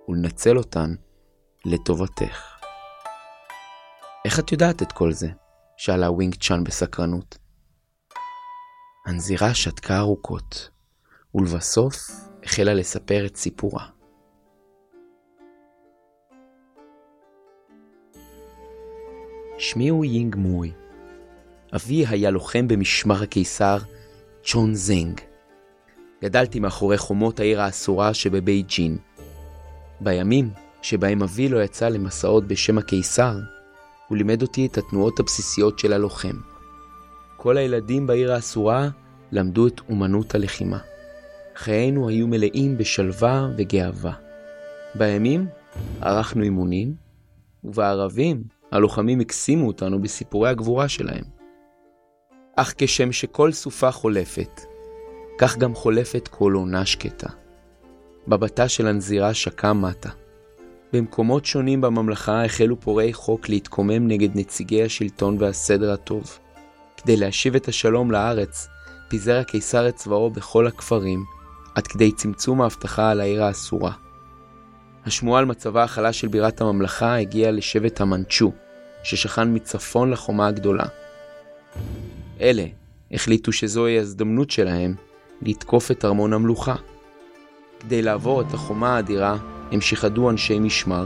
ולנצל 0.08 0.58
אותן 0.58 0.96
לטובתך. 1.66 2.60
איך 4.26 4.40
את 4.40 4.52
יודעת 4.52 4.82
את 4.82 4.92
כל 4.92 5.12
זה? 5.12 5.28
שאלה 5.78 6.12
ווינג 6.12 6.36
צ'אן 6.36 6.64
בסקרנות. 6.64 7.38
הנזירה 9.06 9.54
שתקה 9.54 10.00
ארוכות, 10.00 10.70
ולבסוף 11.36 11.96
החלה 12.44 12.74
לספר 12.74 13.26
את 13.26 13.36
סיפורה. 13.36 13.86
שמי 19.58 19.90
הוא 19.90 20.06
יינג 20.06 20.36
מוי. 20.36 20.81
אבי 21.76 22.06
היה 22.08 22.30
לוחם 22.30 22.68
במשמר 22.68 23.24
הקיסר 23.24 23.78
צ'ון 24.44 24.76
זנג. 24.76 25.22
גדלתי 26.24 26.60
מאחורי 26.60 26.98
חומות 26.98 27.40
העיר 27.40 27.62
האסורה 27.62 28.14
שבבייג'ין. 28.14 28.98
בימים 30.02 30.50
שבהם 30.82 31.24
אבי 31.24 31.50
לא 31.50 31.64
יצא 31.64 31.90
למסעות 31.90 32.48
בשם 32.48 32.78
הקיסר, 32.78 33.40
הוא 34.08 34.18
לימד 34.18 34.42
אותי 34.42 34.66
את 34.66 34.78
התנועות 34.78 35.20
הבסיסיות 35.20 35.80
של 35.80 35.94
הלוחם. 35.94 36.36
כל 37.38 37.58
הילדים 37.58 38.08
בעיר 38.08 38.34
האסורה 38.34 38.90
למדו 39.32 39.68
את 39.68 39.82
אומנות 39.90 40.36
הלחימה. 40.36 40.80
חיינו 41.56 42.10
היו 42.10 42.28
מלאים 42.28 42.78
בשלווה 42.78 43.50
וגאווה. 43.58 44.14
בימים 44.96 45.48
ערכנו 46.02 46.44
אימונים, 46.44 46.96
ובערבים 47.64 48.44
הלוחמים 48.72 49.20
הקסימו 49.20 49.68
אותנו 49.68 50.02
בסיפורי 50.02 50.50
הגבורה 50.50 50.90
שלהם. 50.90 51.41
אך 52.56 52.74
כשם 52.78 53.12
שכל 53.12 53.52
סופה 53.52 53.92
חולפת, 53.92 54.62
כך 55.38 55.58
גם 55.58 55.76
חולפת 55.76 56.28
כל 56.28 56.54
עונה 56.54 56.86
שקטה. 56.86 57.28
מבטה 58.28 58.68
של 58.68 58.88
הנזירה 58.88 59.34
שקע 59.34 59.74
מטה. 59.74 60.10
במקומות 60.94 61.46
שונים 61.46 61.82
בממלכה 61.82 62.46
החלו 62.46 62.80
פורעי 62.80 63.14
חוק 63.14 63.50
להתקומם 63.50 64.08
נגד 64.08 64.30
נציגי 64.36 64.84
השלטון 64.84 65.38
והסדר 65.40 65.92
הטוב. 65.92 66.40
כדי 66.98 67.18
להשיב 67.18 67.56
את 67.56 67.68
השלום 67.68 68.12
לארץ, 68.12 68.68
פיזר 69.10 69.40
הקיסר 69.40 69.88
את 69.90 69.96
צבאו 69.96 70.30
בכל 70.30 70.68
הכפרים, 70.68 71.24
עד 71.76 71.88
כדי 71.88 72.12
צמצום 72.12 72.62
האבטחה 72.62 73.10
על 73.10 73.22
העיר 73.22 73.44
האסורה. 73.44 73.92
השמועה 75.06 75.40
על 75.40 75.46
מצבה 75.46 75.84
החלש 75.84 76.20
של 76.20 76.28
בירת 76.28 76.62
הממלכה 76.62 77.16
הגיעה 77.16 77.52
לשבט 77.52 78.02
המנצ'ו, 78.02 78.52
ששכן 79.04 79.56
מצפון 79.56 80.12
לחומה 80.12 80.48
הגדולה. 80.48 80.86
אלה 82.42 82.66
החליטו 83.12 83.52
שזוהי 83.52 83.98
ההזדמנות 83.98 84.52
שלהם 84.52 84.96
לתקוף 85.42 85.92
את 85.92 86.06
ארמון 86.06 86.34
המלוכה. 86.34 86.76
כדי 87.80 88.02
לעבור 88.02 88.42
את 88.42 88.54
החומה 88.54 88.96
האדירה, 88.96 89.38
הם 89.72 89.82
שיחדו 89.82 90.30
אנשי 90.30 90.60
משמר, 90.60 91.06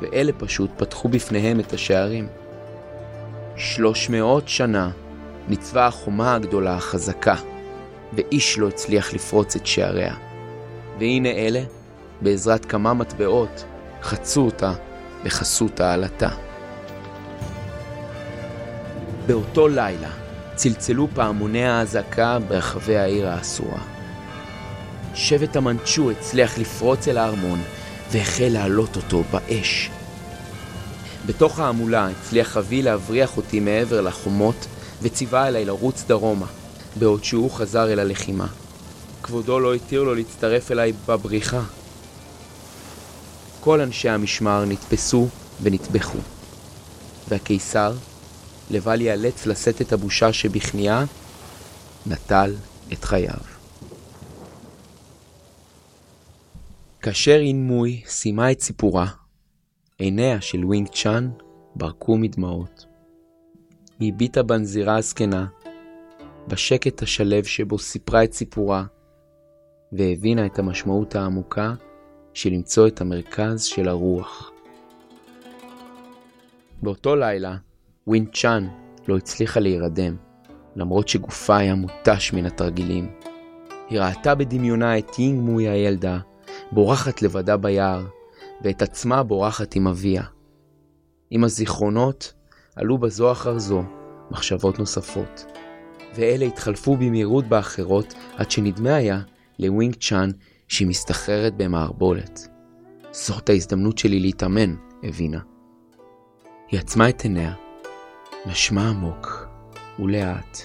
ואלה 0.00 0.32
פשוט 0.32 0.70
פתחו 0.76 1.08
בפניהם 1.08 1.60
את 1.60 1.72
השערים. 1.72 2.28
שלוש 3.56 4.10
מאות 4.10 4.48
שנה 4.48 4.90
ניצבה 5.48 5.86
החומה 5.86 6.34
הגדולה 6.34 6.74
החזקה, 6.74 7.34
ואיש 8.12 8.58
לא 8.58 8.68
הצליח 8.68 9.14
לפרוץ 9.14 9.56
את 9.56 9.66
שעריה. 9.66 10.14
והנה 10.98 11.28
אלה, 11.28 11.62
בעזרת 12.20 12.64
כמה 12.64 12.94
מטבעות, 12.94 13.64
חצו 14.02 14.44
אותה 14.44 14.72
בחסות 15.24 15.80
העלתה. 15.80 16.28
באותו 19.26 19.68
לילה 19.68 20.27
צלצלו 20.58 21.08
פעמוני 21.14 21.64
האזעקה 21.64 22.38
ברחבי 22.48 22.96
העיר 22.96 23.28
האסורה. 23.28 23.80
שבט 25.14 25.56
המנצ'ו 25.56 26.10
הצליח 26.10 26.58
לפרוץ 26.58 27.08
אל 27.08 27.18
הארמון 27.18 27.60
והחל 28.10 28.48
להעלות 28.48 28.96
אותו 28.96 29.22
באש. 29.30 29.90
בתוך 31.26 31.58
ההמולה 31.58 32.08
הצליח 32.08 32.56
אבי 32.56 32.82
להבריח 32.82 33.36
אותי 33.36 33.60
מעבר 33.60 34.00
לחומות 34.00 34.66
וציווה 35.02 35.46
עליי 35.46 35.64
לרוץ 35.64 36.04
דרומה, 36.06 36.46
בעוד 36.96 37.24
שהוא 37.24 37.50
חזר 37.50 37.92
אל 37.92 37.98
הלחימה. 37.98 38.46
כבודו 39.22 39.60
לא 39.60 39.74
התיר 39.74 40.02
לו 40.02 40.14
להצטרף 40.14 40.72
אליי 40.72 40.92
בבריחה. 41.06 41.62
כל 43.60 43.80
אנשי 43.80 44.08
המשמר 44.08 44.64
נתפסו 44.64 45.28
ונטבחו, 45.62 46.18
והקיסר, 47.28 47.92
לבל 48.70 49.00
ייאלץ 49.00 49.46
לשאת 49.46 49.80
את 49.80 49.92
הבושה 49.92 50.32
שבכניעה, 50.32 51.04
נטל 52.06 52.54
את 52.92 53.04
חייו. 53.04 53.40
כאשר 57.02 57.36
אינמוי 57.40 58.02
סיימה 58.06 58.52
את 58.52 58.60
סיפורה, 58.60 59.06
עיניה 59.98 60.40
של 60.40 60.64
ווינג 60.64 60.88
צ'אן 60.88 61.30
ברקו 61.76 62.18
מדמעות. 62.18 62.86
היא 64.00 64.12
הביטה 64.12 64.42
בנזירה 64.42 64.96
הזקנה, 64.96 65.46
בשקט 66.48 67.02
השליו 67.02 67.44
שבו 67.44 67.78
סיפרה 67.78 68.24
את 68.24 68.32
סיפורה, 68.32 68.84
והבינה 69.92 70.46
את 70.46 70.58
המשמעות 70.58 71.14
העמוקה 71.14 71.74
של 72.34 72.50
למצוא 72.50 72.86
את 72.88 73.00
המרכז 73.00 73.62
של 73.62 73.88
הרוח. 73.88 74.50
באותו 76.82 77.16
לילה, 77.16 77.56
ווינג 78.08 78.26
צ'אן 78.32 78.68
לא 79.08 79.16
הצליחה 79.16 79.60
להירדם, 79.60 80.16
למרות 80.76 81.08
שגופה 81.08 81.56
היה 81.56 81.74
מותש 81.74 82.32
מן 82.32 82.46
התרגילים. 82.46 83.10
היא 83.88 84.00
ראתה 84.00 84.34
בדמיונה 84.34 84.98
את 84.98 85.18
יינג 85.18 85.40
מוי 85.40 85.68
הילדה, 85.68 86.18
בורחת 86.72 87.22
לבדה 87.22 87.56
ביער, 87.56 88.06
ואת 88.64 88.82
עצמה 88.82 89.22
בורחת 89.22 89.76
עם 89.76 89.86
אביה. 89.86 90.22
עם 91.30 91.44
הזיכרונות 91.44 92.32
עלו 92.76 92.98
בזו 92.98 93.32
אחר 93.32 93.58
זו 93.58 93.82
מחשבות 94.30 94.78
נוספות, 94.78 95.44
ואלה 96.14 96.44
התחלפו 96.44 96.96
במהירות 96.96 97.44
באחרות 97.44 98.14
עד 98.36 98.50
שנדמה 98.50 98.94
היה 98.94 99.20
לווינג 99.58 99.94
צ'אן 99.94 100.30
שהיא 100.68 100.88
מסתחררת 100.88 101.56
במערבולת. 101.56 102.48
זאת 103.10 103.50
ההזדמנות 103.50 103.98
שלי 103.98 104.20
להתאמן, 104.20 104.74
הבינה. 105.02 105.40
היא 106.70 106.80
עצמה 106.80 107.08
את 107.08 107.20
עיניה, 107.20 107.67
נשמה 108.46 108.88
עמוק 108.88 109.46
ולאט, 109.98 110.58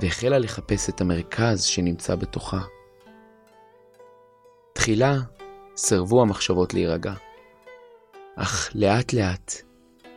והחלה 0.00 0.38
לחפש 0.38 0.88
את 0.88 1.00
המרכז 1.00 1.62
שנמצא 1.62 2.14
בתוכה. 2.14 2.60
תחילה 4.72 5.14
סרבו 5.76 6.22
המחשבות 6.22 6.74
להירגע, 6.74 7.14
אך 8.36 8.70
לאט 8.74 9.12
לאט 9.12 9.52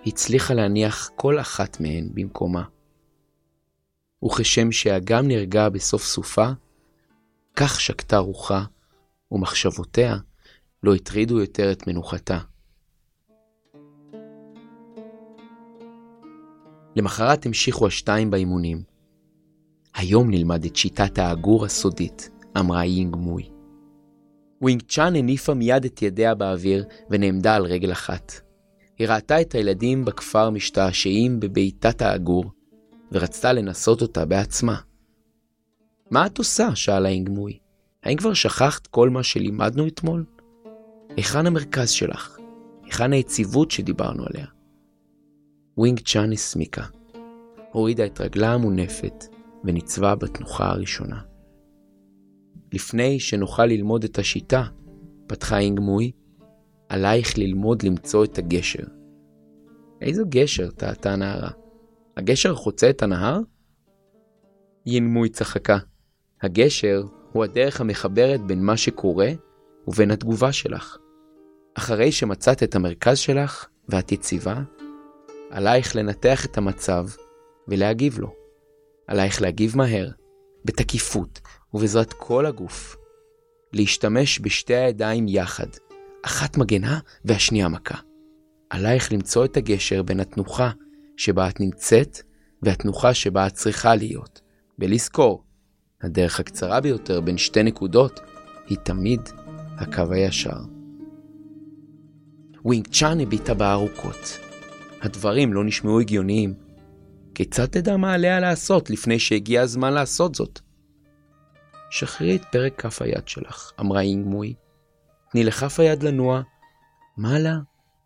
הצליחה 0.05 0.53
להניח 0.53 1.11
כל 1.15 1.39
אחת 1.39 1.79
מהן 1.79 2.09
במקומה. 2.13 2.63
וכשם 4.25 4.71
שהאגם 4.71 5.27
נרגע 5.27 5.69
בסוף 5.69 6.03
סופה, 6.03 6.47
כך 7.55 7.81
שקטה 7.81 8.17
רוחה, 8.17 8.63
ומחשבותיה 9.31 10.17
לא 10.83 10.95
הטרידו 10.95 11.39
יותר 11.39 11.71
את 11.71 11.87
מנוחתה. 11.87 12.39
למחרת 16.97 17.45
המשיכו 17.45 17.87
השתיים 17.87 18.31
באימונים. 18.31 18.83
היום 19.95 20.29
נלמד 20.29 20.65
את 20.65 20.75
שיטת 20.75 21.17
העגור 21.17 21.65
הסודית, 21.65 22.29
אמרה 22.59 22.85
יינג 22.85 23.15
מוי. 23.15 23.49
ווינג 24.61 24.81
צ'אן 24.81 25.15
הניפה 25.15 25.53
מיד 25.53 25.85
את 25.85 26.01
ידיה 26.01 26.35
באוויר 26.35 26.85
ונעמדה 27.09 27.55
על 27.55 27.65
רגל 27.65 27.91
אחת. 27.91 28.31
היא 28.97 29.07
ראתה 29.07 29.41
את 29.41 29.55
הילדים 29.55 30.05
בכפר 30.05 30.49
משתעשעים 30.49 31.39
בבעיטת 31.39 32.01
העגור, 32.01 32.45
ורצתה 33.11 33.53
לנסות 33.53 34.01
אותה 34.01 34.25
בעצמה. 34.25 34.75
מה 36.11 36.25
את 36.25 36.37
עושה? 36.37 36.75
שאלה 36.75 37.09
אינגמוי. 37.09 37.59
האם 38.03 38.17
כבר 38.17 38.33
שכחת 38.33 38.87
כל 38.87 39.09
מה 39.09 39.23
שלמדנו 39.23 39.87
אתמול? 39.87 40.25
היכן 41.17 41.45
המרכז 41.45 41.89
שלך? 41.89 42.37
היכן 42.83 43.13
היציבות 43.13 43.71
שדיברנו 43.71 44.23
עליה? 44.25 44.56
ווינג 45.77 45.99
צ'אן 45.99 46.31
הסמיקה, 46.31 46.83
הורידה 47.71 48.05
את 48.05 48.21
רגלה 48.21 48.53
המונפת 48.53 49.25
וניצבה 49.63 50.15
בתנוחה 50.15 50.69
הראשונה. 50.69 51.21
לפני 52.73 53.19
שנוכל 53.19 53.65
ללמוד 53.65 54.03
את 54.03 54.19
השיטה, 54.19 54.63
פתחה 55.27 55.59
אינגמוי, 55.59 56.11
עלייך 56.89 57.37
ללמוד 57.37 57.83
למצוא 57.83 58.25
את 58.25 58.37
הגשר. 58.37 58.83
איזה 60.01 60.23
גשר? 60.29 60.71
טעתה 60.71 61.13
הנערה. 61.13 61.51
הגשר 62.17 62.55
חוצה 62.55 62.89
את 62.89 63.03
הנהר? 63.03 63.39
יינמוי 64.85 65.29
צחקה. 65.29 65.77
הגשר 66.41 67.03
הוא 67.31 67.43
הדרך 67.43 67.81
המחברת 67.81 68.41
בין 68.41 68.65
מה 68.65 68.77
שקורה 68.77 69.29
ובין 69.87 70.11
התגובה 70.11 70.51
שלך. 70.51 70.97
אחרי 71.77 72.11
שמצאת 72.11 72.63
את 72.63 72.75
המרכז 72.75 73.17
שלך 73.17 73.67
ואת 73.89 74.11
יציבה, 74.11 74.61
עלייך 75.49 75.95
לנתח 75.95 76.45
את 76.45 76.57
המצב 76.57 77.05
ולהגיב 77.67 78.19
לו. 78.19 78.33
עלייך 79.07 79.41
להגיב 79.41 79.77
מהר, 79.77 80.09
בתקיפות 80.65 81.41
ובעזרת 81.73 82.13
כל 82.13 82.45
הגוף. 82.45 82.95
להשתמש 83.73 84.39
בשתי 84.43 84.75
הידיים 84.75 85.25
יחד, 85.27 85.67
אחת 86.25 86.57
מגנה 86.57 86.99
והשנייה 87.25 87.67
מכה. 87.67 87.97
עלייך 88.69 89.11
למצוא 89.11 89.45
את 89.45 89.57
הגשר 89.57 90.03
בין 90.03 90.19
התנוחה 90.19 90.71
שבה 91.17 91.49
את 91.49 91.59
נמצאת 91.59 92.17
והתנוחה 92.61 93.13
שבה 93.13 93.47
את 93.47 93.53
צריכה 93.53 93.95
להיות, 93.95 94.41
ולזכור, 94.79 95.43
הדרך 96.01 96.39
הקצרה 96.39 96.81
ביותר 96.81 97.21
בין 97.21 97.37
שתי 97.37 97.63
נקודות 97.63 98.19
היא 98.67 98.77
תמיד 98.77 99.21
הקו 99.77 100.11
הישר. 100.11 100.59
ווינג 102.65 102.87
צ'אן 102.87 103.19
הביטה 103.19 103.53
בה 103.53 103.72
ארוכות. 103.72 104.46
הדברים 105.01 105.53
לא 105.53 105.63
נשמעו 105.63 105.99
הגיוניים. 105.99 106.53
כיצד 107.35 107.65
תדע 107.65 107.97
מה 107.97 108.13
עליה 108.13 108.39
לעשות 108.39 108.89
לפני 108.89 109.19
שהגיע 109.19 109.61
הזמן 109.61 109.93
לעשות 109.93 110.35
זאת? 110.35 110.59
שחררי 111.89 112.35
את 112.35 112.45
פרק 112.51 112.81
כף 112.81 113.01
היד 113.01 113.27
שלך, 113.27 113.71
אמרה 113.79 114.01
אינג 114.01 114.25
מוי. 114.25 114.53
תני 115.31 115.43
לכף 115.43 115.79
היד 115.79 116.03
לנוע 116.03 116.41
מעלה 117.17 117.57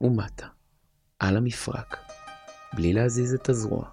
ומטה, 0.02 0.48
על 1.20 1.38
המפרק, 1.38 1.98
בלי 2.74 2.94
להזיז 2.94 3.34
את 3.34 3.50
הזרוע. 3.50 3.86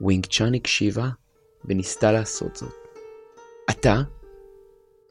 ווינג 0.00 0.26
צ'אן 0.26 0.54
הקשיבה 0.54 1.08
וניסתה 1.64 2.12
לעשות 2.12 2.56
זאת. 2.56 2.74
עתה, 3.68 4.02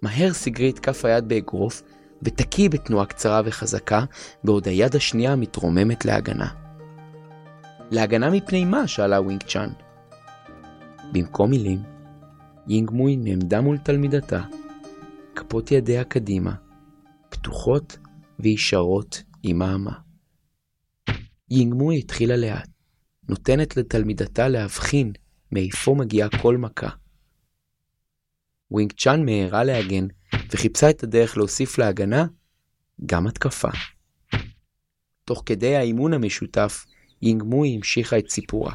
מהר 0.01 0.33
סגרי 0.33 0.69
את 0.69 0.79
כף 0.79 1.05
היד 1.05 1.27
באגרוף 1.27 1.81
ותקיפי 2.21 2.69
בתנועה 2.69 3.05
קצרה 3.05 3.41
וחזקה, 3.45 4.03
בעוד 4.43 4.67
היד 4.67 4.95
השנייה 4.95 5.35
מתרוממת 5.35 6.05
להגנה. 6.05 6.47
להגנה 7.91 8.29
מפני 8.29 8.65
מה? 8.65 8.87
שאלה 8.87 9.21
ווינג 9.21 9.43
צ'אן. 9.43 9.69
במקום 11.11 11.49
מילים, 11.49 11.83
יינג 12.67 12.91
מוי 12.91 13.15
נעמדה 13.15 13.61
מול 13.61 13.77
תלמידתה, 13.77 14.41
כפות 15.35 15.71
ידיה 15.71 16.03
קדימה, 16.03 16.55
פתוחות 17.29 17.97
וישרות 18.39 19.23
עם 19.43 19.61
האמה. 19.61 19.91
יינג 21.49 21.73
מוי 21.73 21.99
התחילה 21.99 22.37
לאט, 22.37 22.69
נותנת 23.29 23.77
לתלמידתה 23.77 24.47
להבחין 24.47 25.11
מאיפה 25.51 25.95
מגיעה 25.99 26.29
כל 26.41 26.57
מכה. 26.57 26.89
ווינג 28.71 28.91
צ'אן 28.91 29.25
מהרה 29.25 29.63
להגן, 29.63 30.07
וחיפשה 30.51 30.89
את 30.89 31.03
הדרך 31.03 31.37
להוסיף 31.37 31.77
להגנה 31.77 32.25
גם 33.05 33.27
התקפה. 33.27 33.69
תוך 35.25 35.43
כדי 35.45 35.75
האימון 35.75 36.13
המשותף, 36.13 36.85
יינג 37.21 37.43
מוי 37.43 37.75
המשיכה 37.75 38.17
את 38.17 38.29
סיפורה. 38.29 38.73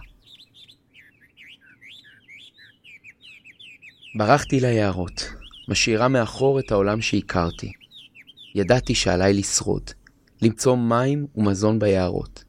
ברחתי 4.19 4.61
ליערות, 4.61 5.33
משאירה 5.69 6.09
מאחור 6.09 6.59
את 6.59 6.73
העולם 6.73 7.01
שהכרתי. 7.01 7.73
ידעתי 8.55 8.95
שעליי 8.95 9.35
לשרוד, 9.35 9.91
למצוא 10.43 10.77
מים 10.77 11.27
ומזון 11.37 11.79
ביערות. 11.79 12.45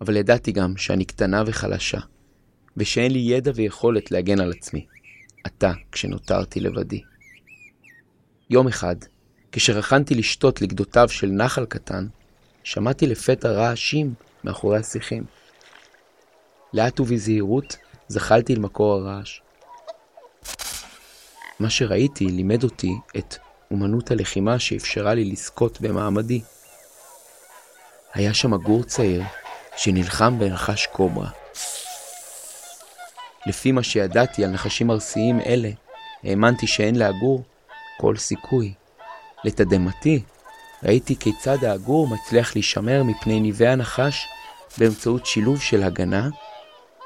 אבל 0.00 0.16
ידעתי 0.16 0.52
גם 0.52 0.76
שאני 0.76 1.04
קטנה 1.04 1.42
וחלשה, 1.46 2.00
ושאין 2.76 3.12
לי 3.12 3.18
ידע 3.18 3.52
ויכולת 3.54 4.10
להגן 4.10 4.40
על 4.40 4.50
עצמי. 4.50 4.86
עתה, 5.44 5.72
כשנותרתי 5.92 6.60
לבדי. 6.60 7.00
יום 8.50 8.68
אחד, 8.68 8.96
כשרחנתי 9.52 10.14
לשתות 10.14 10.62
לגדותיו 10.62 11.08
של 11.08 11.26
נחל 11.26 11.64
קטן, 11.64 12.06
שמעתי 12.64 13.06
לפתע 13.06 13.50
רעשים 13.50 14.14
מאחורי 14.44 14.78
השיחים. 14.78 15.24
לאט 16.72 17.00
ובזהירות 17.00 17.76
זחלתי 18.08 18.54
אל 18.54 18.58
מקור 18.58 18.92
הרעש. 18.92 19.40
מה 21.60 21.70
שראיתי 21.70 22.24
לימד 22.24 22.64
אותי 22.64 22.92
את 23.18 23.36
אומנות 23.70 24.10
הלחימה 24.10 24.58
שאפשרה 24.58 25.14
לי 25.14 25.24
לזכות 25.24 25.80
במעמדי. 25.80 26.40
היה 28.14 28.34
שם 28.34 28.54
עגור 28.54 28.84
צעיר 28.84 29.22
שנלחם 29.76 30.38
בנחש 30.38 30.86
קוברה. 30.86 31.30
לפי 33.46 33.72
מה 33.72 33.82
שידעתי 33.82 34.44
על 34.44 34.50
נחשים 34.50 34.90
ארסיים 34.90 35.40
אלה, 35.40 35.70
האמנתי 36.24 36.66
שאין 36.66 36.98
לאגור 36.98 37.42
כל 38.00 38.16
סיכוי. 38.16 38.74
לתדהמתי, 39.44 40.22
ראיתי 40.84 41.16
כיצד 41.16 41.64
האגור 41.64 42.08
מצליח 42.08 42.54
להישמר 42.54 43.02
מפני 43.02 43.40
ניבי 43.40 43.66
הנחש 43.66 44.28
באמצעות 44.78 45.26
שילוב 45.26 45.60
של 45.60 45.82
הגנה 45.82 46.28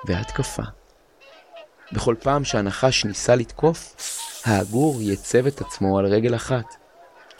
והתקפה. 0.04 0.62
בכל 1.92 2.14
פעם 2.20 2.44
שהנחש 2.44 3.04
ניסה 3.04 3.34
לתקוף, 3.34 3.96
האגור 4.44 5.02
ייצב 5.02 5.46
את 5.46 5.60
עצמו 5.60 5.98
על 5.98 6.06
רגל 6.06 6.34
אחת, 6.34 6.76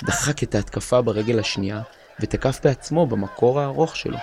דחק 0.03 0.43
את 0.43 0.55
ההתקפה 0.55 1.03
ברגל 1.03 1.39
השנייה 1.39 1.83
ותקף 2.21 2.61
בעצמו 2.65 3.07
במקור 3.07 3.61
הארוך 3.61 3.97
שלו. 3.97 4.19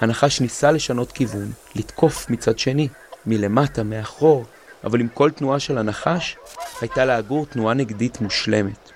הנחש 0.00 0.40
ניסה 0.40 0.70
לשנות 0.72 1.12
כיוון, 1.12 1.52
לתקוף 1.74 2.30
מצד 2.30 2.58
שני, 2.58 2.88
מלמטה, 3.26 3.82
מאחור, 3.82 4.44
אבל 4.84 5.00
עם 5.00 5.08
כל 5.08 5.30
תנועה 5.30 5.60
של 5.60 5.78
הנחש, 5.78 6.36
הייתה 6.80 7.04
לעגור 7.04 7.46
תנועה 7.46 7.74
נגדית 7.74 8.20
מושלמת. 8.20 8.87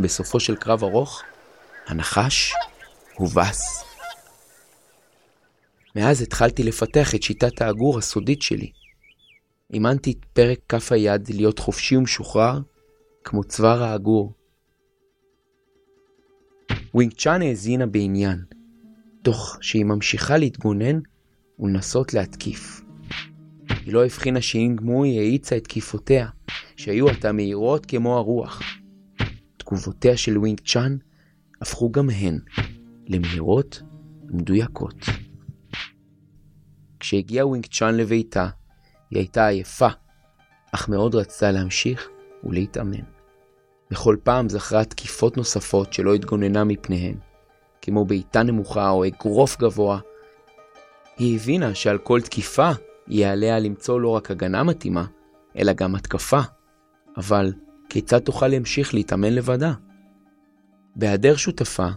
בסופו 0.00 0.40
של 0.40 0.56
קרב 0.56 0.84
ארוך, 0.84 1.22
הנחש 1.86 2.52
הובס. 3.14 3.84
מאז 5.96 6.22
התחלתי 6.22 6.62
לפתח 6.62 7.14
את 7.14 7.22
שיטת 7.22 7.62
העגור 7.62 7.98
הסודית 7.98 8.42
שלי. 8.42 8.72
אימנתי 9.72 10.10
את 10.10 10.24
פרק 10.32 10.58
כף 10.68 10.92
היד 10.92 11.28
להיות 11.34 11.58
חופשי 11.58 11.96
ומשוחרר, 11.96 12.60
כמו 13.24 13.44
צוואר 13.44 13.82
העגור. 13.82 14.32
ווינג 16.94 17.12
צ'אן 17.12 17.42
האזינה 17.42 17.86
בעניין, 17.86 18.44
תוך 19.22 19.58
שהיא 19.60 19.84
ממשיכה 19.84 20.36
להתגונן 20.36 21.00
ולנסות 21.58 22.14
להתקיף. 22.14 22.80
היא 23.68 23.94
לא 23.94 24.04
הבחינה 24.04 24.40
שיינג 24.40 24.80
מוי 24.80 25.18
האיצה 25.18 25.56
את 25.56 25.64
תקיפותיה, 25.64 26.28
שהיו 26.76 27.08
עתה 27.08 27.32
מהירות 27.32 27.86
כמו 27.86 28.16
הרוח. 28.16 28.62
תגובותיה 29.68 30.16
של 30.16 30.38
ווינג 30.38 30.60
צ'אן 30.60 30.96
הפכו 31.60 31.92
גם 31.92 32.10
הן 32.10 32.38
למהירות 33.06 33.82
ומדויקות. 34.28 34.96
כשהגיעה 37.00 37.46
ווינג 37.46 37.66
צ'אן 37.66 37.96
לביתה, 37.96 38.48
היא 39.10 39.18
הייתה 39.18 39.46
עייפה, 39.46 39.88
אך 40.72 40.88
מאוד 40.88 41.14
רצתה 41.14 41.50
להמשיך 41.50 42.08
ולהתאמן. 42.44 43.04
בכל 43.90 44.16
פעם 44.22 44.48
זכרה 44.48 44.84
תקיפות 44.84 45.36
נוספות 45.36 45.92
שלא 45.92 46.14
התגוננה 46.14 46.64
מפניהן, 46.64 47.16
כמו 47.82 48.04
בעיטה 48.04 48.42
נמוכה 48.42 48.90
או 48.90 49.06
אגרוף 49.06 49.58
גבוה. 49.58 50.00
היא 51.16 51.36
הבינה 51.36 51.74
שעל 51.74 51.98
כל 51.98 52.20
תקיפה 52.20 52.70
יהיה 53.08 53.32
עליה 53.32 53.58
למצוא 53.58 54.00
לא 54.00 54.08
רק 54.08 54.30
הגנה 54.30 54.62
מתאימה, 54.62 55.04
אלא 55.56 55.72
גם 55.72 55.94
התקפה. 55.94 56.40
אבל 57.16 57.52
כיצד 57.88 58.18
תוכל 58.18 58.48
להמשיך 58.48 58.94
להתאמן 58.94 59.32
לבדה? 59.32 59.72
בהיעדר 60.96 61.36
שותפה, 61.36 61.88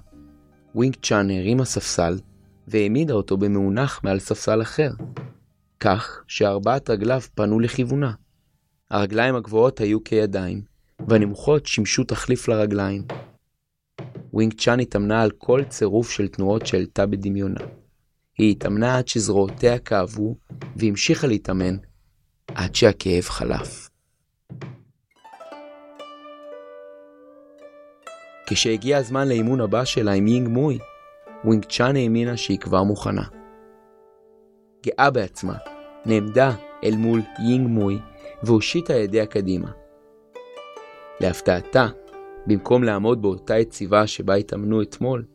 ווינג 0.76 0.96
צ'אן 1.02 1.30
הרימה 1.30 1.66
ספסל 1.66 2.20
והעמידה 2.68 3.14
אותו 3.14 3.38
במאונך 3.38 4.02
מעל 4.04 4.20
ספסל 4.20 4.62
אחר, 4.62 4.92
כך 5.80 6.24
שארבעת 6.28 6.90
רגליו 6.90 7.22
פנו 7.36 7.60
לכיוונה. 7.60 8.12
הרגליים 8.92 9.36
הגבוהות 9.36 9.80
היו 9.80 10.04
כידיים, 10.04 10.62
והנמוכות 11.08 11.66
שימשו 11.66 12.04
תחליף 12.04 12.48
לרגליים. 12.48 13.04
ווינג 14.34 14.54
צ'אן 14.54 14.80
התאמנה 14.80 15.22
על 15.22 15.32
כל 15.32 15.64
צירוף 15.64 16.12
של 16.12 16.28
תנועות 16.28 16.66
שהעלתה 16.66 17.06
בדמיונה. 17.06 17.60
היא 18.38 18.52
התאמנה 18.52 18.98
עד 18.98 19.08
שזרועותיה 19.08 19.80
כאבו, 19.80 20.36
והמשיכה 20.76 21.28
להתאמן 21.28 21.78
עד 22.48 22.76
שהכאב 22.76 23.24
חלף. 23.24 23.91
כשהגיע 28.52 28.98
הזמן 28.98 29.28
לאימון 29.28 29.62
הבא 29.62 29.86
שלה 29.86 30.12
עם 30.12 30.28
יינג 30.28 30.48
מוי, 30.48 30.80
ווינג 31.46 31.66
צ'אן 31.66 31.96
האמינה 31.96 32.38
שהיא 32.38 32.60
כבר 32.60 32.84
מוכנה. 32.84 33.24
גאה 34.86 35.12
בעצמה, 35.12 35.54
נעמדה 36.06 36.52
אל 36.84 36.96
מול 36.96 37.22
יינג 37.40 37.68
מוי 37.68 38.00
והושיטה 38.44 38.94
ידיה 38.94 39.26
קדימה. 39.26 39.72
להפתעתה, 41.22 41.88
במקום 42.48 42.84
לעמוד 42.84 43.22
באותה 43.22 43.58
יציבה 43.58 44.08
שבה 44.08 44.36
התאמנו 44.36 44.82
אתמול, 44.82 45.26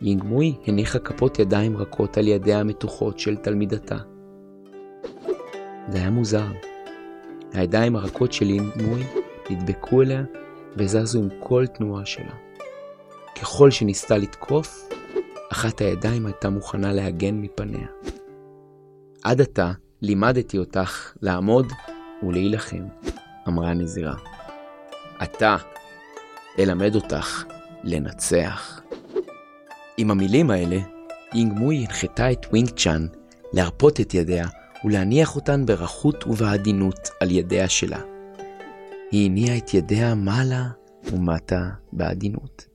יינג 0.00 0.22
מוי 0.22 0.54
הניחה 0.66 0.98
כפות 0.98 1.38
ידיים 1.38 1.76
רכות 1.76 2.18
על 2.18 2.28
ידיה 2.28 2.60
המתוחות 2.60 3.18
של 3.18 3.36
תלמידתה. 3.36 3.96
זה 5.88 5.98
היה 5.98 6.10
מוזר. 6.10 6.46
הידיים 7.52 7.96
הרכות 7.96 8.32
של 8.32 8.50
יינג 8.50 8.70
מוי 8.76 9.02
נדבקו 9.50 10.02
אליה 10.02 10.22
וזזו 10.76 11.18
עם 11.18 11.28
כל 11.40 11.66
תנועה 11.66 12.06
שלה. 12.06 12.43
ככל 13.40 13.70
שניסתה 13.70 14.16
לתקוף, 14.16 14.88
אחת 15.52 15.80
הידיים 15.80 16.26
הייתה 16.26 16.50
מוכנה 16.50 16.92
להגן 16.92 17.34
מפניה. 17.34 17.86
עד 19.24 19.40
עתה 19.40 19.72
לימדתי 20.02 20.58
אותך 20.58 21.12
לעמוד 21.22 21.66
ולהילחם, 22.22 22.84
אמרה 23.48 23.70
הנזירה. 23.70 24.14
עתה 25.18 25.56
אלמד 26.58 26.94
אותך 26.94 27.44
לנצח. 27.84 28.80
עם 29.96 30.10
המילים 30.10 30.50
האלה, 30.50 30.78
יינג 31.32 31.52
מוי 31.52 31.78
הנחתה 31.78 32.32
את 32.32 32.46
ווינג 32.50 32.70
צ'אן 32.70 33.06
להרפות 33.52 34.00
את 34.00 34.14
ידיה 34.14 34.46
ולהניח 34.84 35.36
אותן 35.36 35.66
ברכות 35.66 36.26
ובעדינות 36.26 37.10
על 37.20 37.30
ידיה 37.30 37.68
שלה. 37.68 38.00
היא 39.10 39.30
הניעה 39.30 39.56
את 39.56 39.74
ידיה 39.74 40.14
מעלה 40.14 40.64
ומטה 41.12 41.68
בעדינות. 41.92 42.73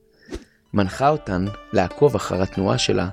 מנחה 0.74 1.08
אותן 1.08 1.44
לעקוב 1.72 2.14
אחר 2.14 2.42
התנועה 2.42 2.78
שלה 2.78 3.08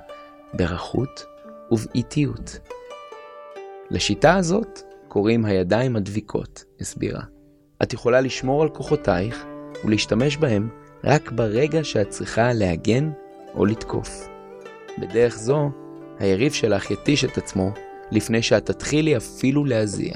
ברכות 0.54 1.24
ובאיטיות. 1.70 2.58
לשיטה 3.90 4.36
הזאת 4.36 4.80
קוראים 5.08 5.44
הידיים 5.44 5.96
הדביקות, 5.96 6.64
הסבירה. 6.80 7.22
את 7.82 7.92
יכולה 7.92 8.20
לשמור 8.20 8.62
על 8.62 8.68
כוחותייך 8.68 9.44
ולהשתמש 9.84 10.36
בהם 10.36 10.68
רק 11.04 11.32
ברגע 11.32 11.84
שאת 11.84 12.08
צריכה 12.08 12.52
להגן 12.52 13.10
או 13.54 13.66
לתקוף. 13.66 14.28
בדרך 14.98 15.38
זו, 15.38 15.70
היריב 16.18 16.52
שלך 16.52 16.90
יתיש 16.90 17.24
את 17.24 17.38
עצמו 17.38 17.70
לפני 18.10 18.42
שאת 18.42 18.66
תתחילי 18.66 19.16
אפילו 19.16 19.64
להזיע. 19.64 20.14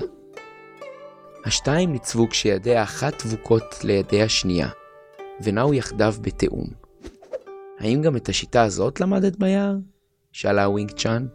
השתיים 1.45 1.93
ניצבו 1.93 2.29
כשידי 2.29 2.77
האחת 2.77 3.27
דבוקות 3.27 3.85
לידי 3.85 4.23
השנייה, 4.23 4.69
ונעות 5.43 5.75
יחדיו 5.75 6.15
בתיאום. 6.21 6.82
האם 7.83 8.03
גם 8.03 8.17
את 8.17 8.29
השיטה 8.29 8.63
הזאת 8.63 9.01
למדת 9.01 9.37
ביער? 9.37 9.77
שאלה 10.33 10.69
ווינג 10.69 10.91
צ'אן. 10.91 11.27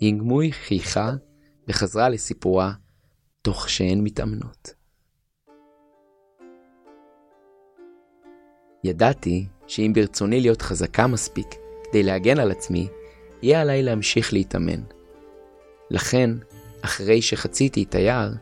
יינג 0.00 0.22
מוי 0.22 0.52
חייכה 0.52 1.12
וחזרה 1.68 2.08
לסיפורה 2.08 2.72
תוך 3.42 3.68
שהן 3.68 4.00
מתאמנות. 4.00 4.74
ידעתי 8.84 9.46
שאם 9.66 9.92
ברצוני 9.94 10.40
להיות 10.40 10.62
חזקה 10.62 11.06
מספיק 11.06 11.46
כדי 11.84 12.02
להגן 12.02 12.38
על 12.38 12.50
עצמי, 12.50 12.88
יהיה 13.42 13.60
עליי 13.60 13.82
להמשיך 13.82 14.32
להתאמן. 14.32 14.82
לכן, 15.90 16.30
אחרי 16.80 17.22
שחציתי 17.22 17.82
את 17.82 17.94
היער, 17.94 18.32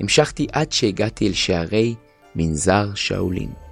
המשכתי 0.00 0.46
עד 0.52 0.72
שהגעתי 0.72 1.28
אל 1.28 1.32
שערי 1.32 1.94
מנזר 2.34 2.94
שאולין. 2.94 3.67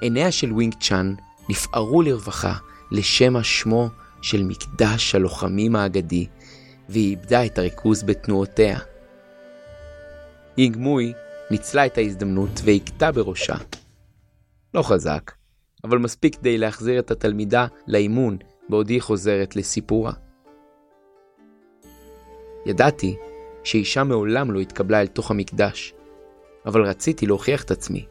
עיניה 0.00 0.32
של 0.32 0.52
ווינג 0.52 0.74
צ'אן 0.80 1.14
נפערו 1.48 2.02
לרווחה 2.02 2.54
לשמע 2.90 3.42
שמו 3.42 3.88
של 4.22 4.42
מקדש 4.42 5.14
הלוחמים 5.14 5.76
האגדי, 5.76 6.26
והיא 6.88 7.10
איבדה 7.10 7.46
את 7.46 7.58
הריכוז 7.58 8.02
בתנועותיה. 8.02 8.78
יינג 10.56 10.76
מוי 10.76 11.12
ניצלה 11.50 11.86
את 11.86 11.98
ההזדמנות 11.98 12.50
והכתה 12.64 13.12
בראשה. 13.12 13.56
לא 14.74 14.82
חזק, 14.82 15.32
אבל 15.84 15.98
מספיק 15.98 16.36
כדי 16.36 16.58
להחזיר 16.58 16.98
את 16.98 17.10
התלמידה 17.10 17.66
לאימון 17.86 18.36
בעוד 18.68 18.88
היא 18.88 19.02
חוזרת 19.02 19.56
לסיפורה. 19.56 20.12
ידעתי 22.66 23.16
שאישה 23.64 24.04
מעולם 24.04 24.50
לא 24.50 24.60
התקבלה 24.60 25.00
אל 25.00 25.06
תוך 25.06 25.30
המקדש, 25.30 25.94
אבל 26.66 26.84
רציתי 26.84 27.26
להוכיח 27.26 27.64
את 27.64 27.70
עצמי, 27.70 28.06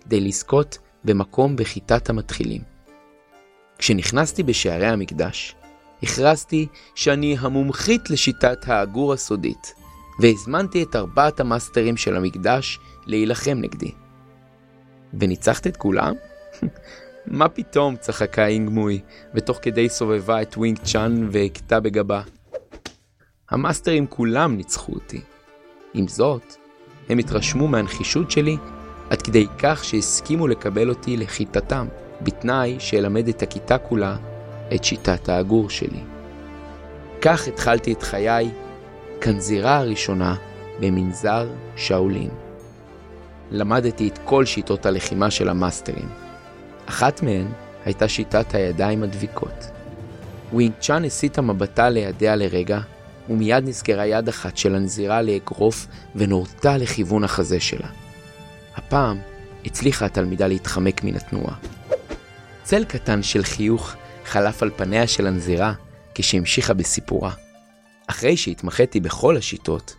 כדי 0.00 0.20
לזכות 0.20 0.78
במקום 1.08 1.56
בכיתת 1.56 2.10
המתחילים. 2.10 2.62
כשנכנסתי 3.78 4.42
בשערי 4.42 4.86
המקדש, 4.86 5.54
הכרזתי 6.02 6.66
שאני 6.94 7.36
המומחית 7.40 8.10
לשיטת 8.10 8.68
האגור 8.68 9.12
הסודית, 9.12 9.74
והזמנתי 10.20 10.82
את 10.82 10.96
ארבעת 10.96 11.40
המאסטרים 11.40 11.96
של 11.96 12.16
המקדש 12.16 12.78
להילחם 13.06 13.58
נגדי. 13.60 13.92
וניצחת 15.20 15.66
את 15.66 15.76
כולם? 15.76 16.14
מה 17.26 17.48
פתאום, 17.48 17.96
צחקה 17.96 18.46
יינג 18.46 18.70
מוי, 18.70 19.00
ותוך 19.34 19.58
כדי 19.62 19.88
סובבה 19.88 20.42
את 20.42 20.56
ווינג 20.56 20.78
צ'אן 20.78 21.28
והכתה 21.32 21.80
בגבה. 21.80 22.22
המאסטרים 23.50 24.06
כולם 24.06 24.56
ניצחו 24.56 24.92
אותי. 24.92 25.20
עם 25.94 26.08
זאת, 26.08 26.54
הם 27.08 27.18
התרשמו 27.18 27.68
מהנחישות 27.68 28.30
שלי 28.30 28.56
עד 29.10 29.22
כדי 29.22 29.46
כך 29.58 29.84
שהסכימו 29.84 30.46
לקבל 30.46 30.88
אותי 30.88 31.16
לכיתתם, 31.16 31.86
בתנאי 32.20 32.76
שאלמד 32.78 33.28
את 33.28 33.42
הכיתה 33.42 33.78
כולה 33.78 34.16
את 34.74 34.84
שיטת 34.84 35.28
העגור 35.28 35.70
שלי. 35.70 36.00
כך 37.20 37.48
התחלתי 37.48 37.92
את 37.92 38.02
חיי 38.02 38.50
כנזירה 39.20 39.78
הראשונה 39.78 40.36
במנזר 40.80 41.48
שאולין. 41.76 42.30
למדתי 43.50 44.08
את 44.08 44.18
כל 44.24 44.44
שיטות 44.44 44.86
הלחימה 44.86 45.30
של 45.30 45.48
המאסטרים. 45.48 46.08
אחת 46.86 47.22
מהן 47.22 47.46
הייתה 47.84 48.08
שיטת 48.08 48.54
הידיים 48.54 49.02
הדביקות. 49.02 49.70
ווינג 50.52 50.72
צ'אן 50.80 51.04
הסיטה 51.04 51.42
מבטה 51.42 51.88
לידיה 51.88 52.36
לרגע, 52.36 52.80
ומיד 53.28 53.68
נסגרה 53.68 54.06
יד 54.06 54.28
אחת 54.28 54.56
של 54.56 54.74
הנזירה 54.74 55.22
לאגרוף 55.22 55.86
ונורתה 56.16 56.76
לכיוון 56.76 57.24
החזה 57.24 57.60
שלה. 57.60 57.88
הפעם 58.88 59.18
הצליחה 59.64 60.06
התלמידה 60.06 60.46
להתחמק 60.46 61.04
מן 61.04 61.16
התנועה. 61.16 61.56
צל 62.62 62.84
קטן 62.84 63.22
של 63.22 63.42
חיוך 63.42 63.94
חלף 64.24 64.62
על 64.62 64.70
פניה 64.76 65.06
של 65.06 65.26
הנזירה 65.26 65.74
כשהמשיכה 66.14 66.74
בסיפורה. 66.74 67.32
אחרי 68.06 68.36
שהתמחיתי 68.36 69.00
בכל 69.00 69.36
השיטות, 69.36 69.96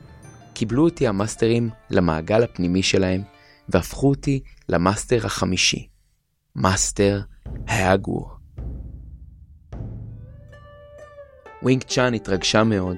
קיבלו 0.54 0.84
אותי 0.84 1.08
המאסטרים 1.08 1.70
למעגל 1.90 2.44
הפנימי 2.44 2.84
שלהם 2.84 3.22
והפכו 3.70 4.10
אותי 4.10 4.40
למאסטר 4.70 5.26
החמישי, 5.26 5.88
מאסטר 6.56 7.22
העגור. 7.68 8.32
ווינג 11.64 11.84
צ'אן 11.84 12.14
התרגשה 12.14 12.64
מאוד. 12.64 12.98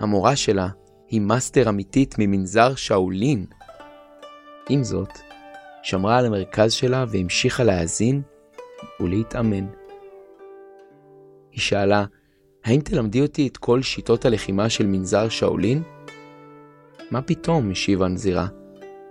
המורה 0.00 0.36
שלה 0.36 0.68
היא 1.08 1.20
מאסטר 1.20 1.68
אמיתית 1.68 2.14
ממנזר 2.18 2.74
שאולין. 2.74 3.46
עם 4.68 4.84
זאת, 4.84 5.18
שמרה 5.82 6.18
על 6.18 6.26
המרכז 6.26 6.72
שלה 6.72 7.04
והמשיכה 7.08 7.64
להאזין 7.64 8.22
ולהתאמן. 9.00 9.66
היא 11.52 11.60
שאלה, 11.60 12.04
האם 12.64 12.80
תלמדי 12.80 13.20
אותי 13.20 13.46
את 13.46 13.56
כל 13.56 13.82
שיטות 13.82 14.24
הלחימה 14.24 14.70
של 14.70 14.86
מנזר 14.86 15.28
שאולין? 15.28 15.82
מה 17.10 17.22
פתאום, 17.22 17.70
השיבה 17.70 18.06
הנזירה. 18.06 18.46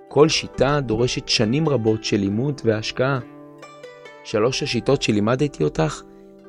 כל 0.08 0.30
שיטה 0.30 0.80
דורשת 0.82 1.28
שנים 1.28 1.70
רבות 1.70 2.04
של 2.04 2.18
לימוד 2.18 2.62
והשקעה. 2.64 3.20
שלוש 4.24 4.64
השיטות 4.64 5.02
שלימדתי 5.02 5.64
אותך 5.64 6.02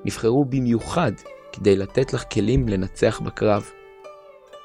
נבחרו 0.05 0.45
במיוחד 0.45 1.13
כדי 1.53 1.77
לתת 1.77 2.13
לך 2.13 2.25
כלים 2.33 2.69
לנצח 2.69 3.21
בקרב. 3.21 3.71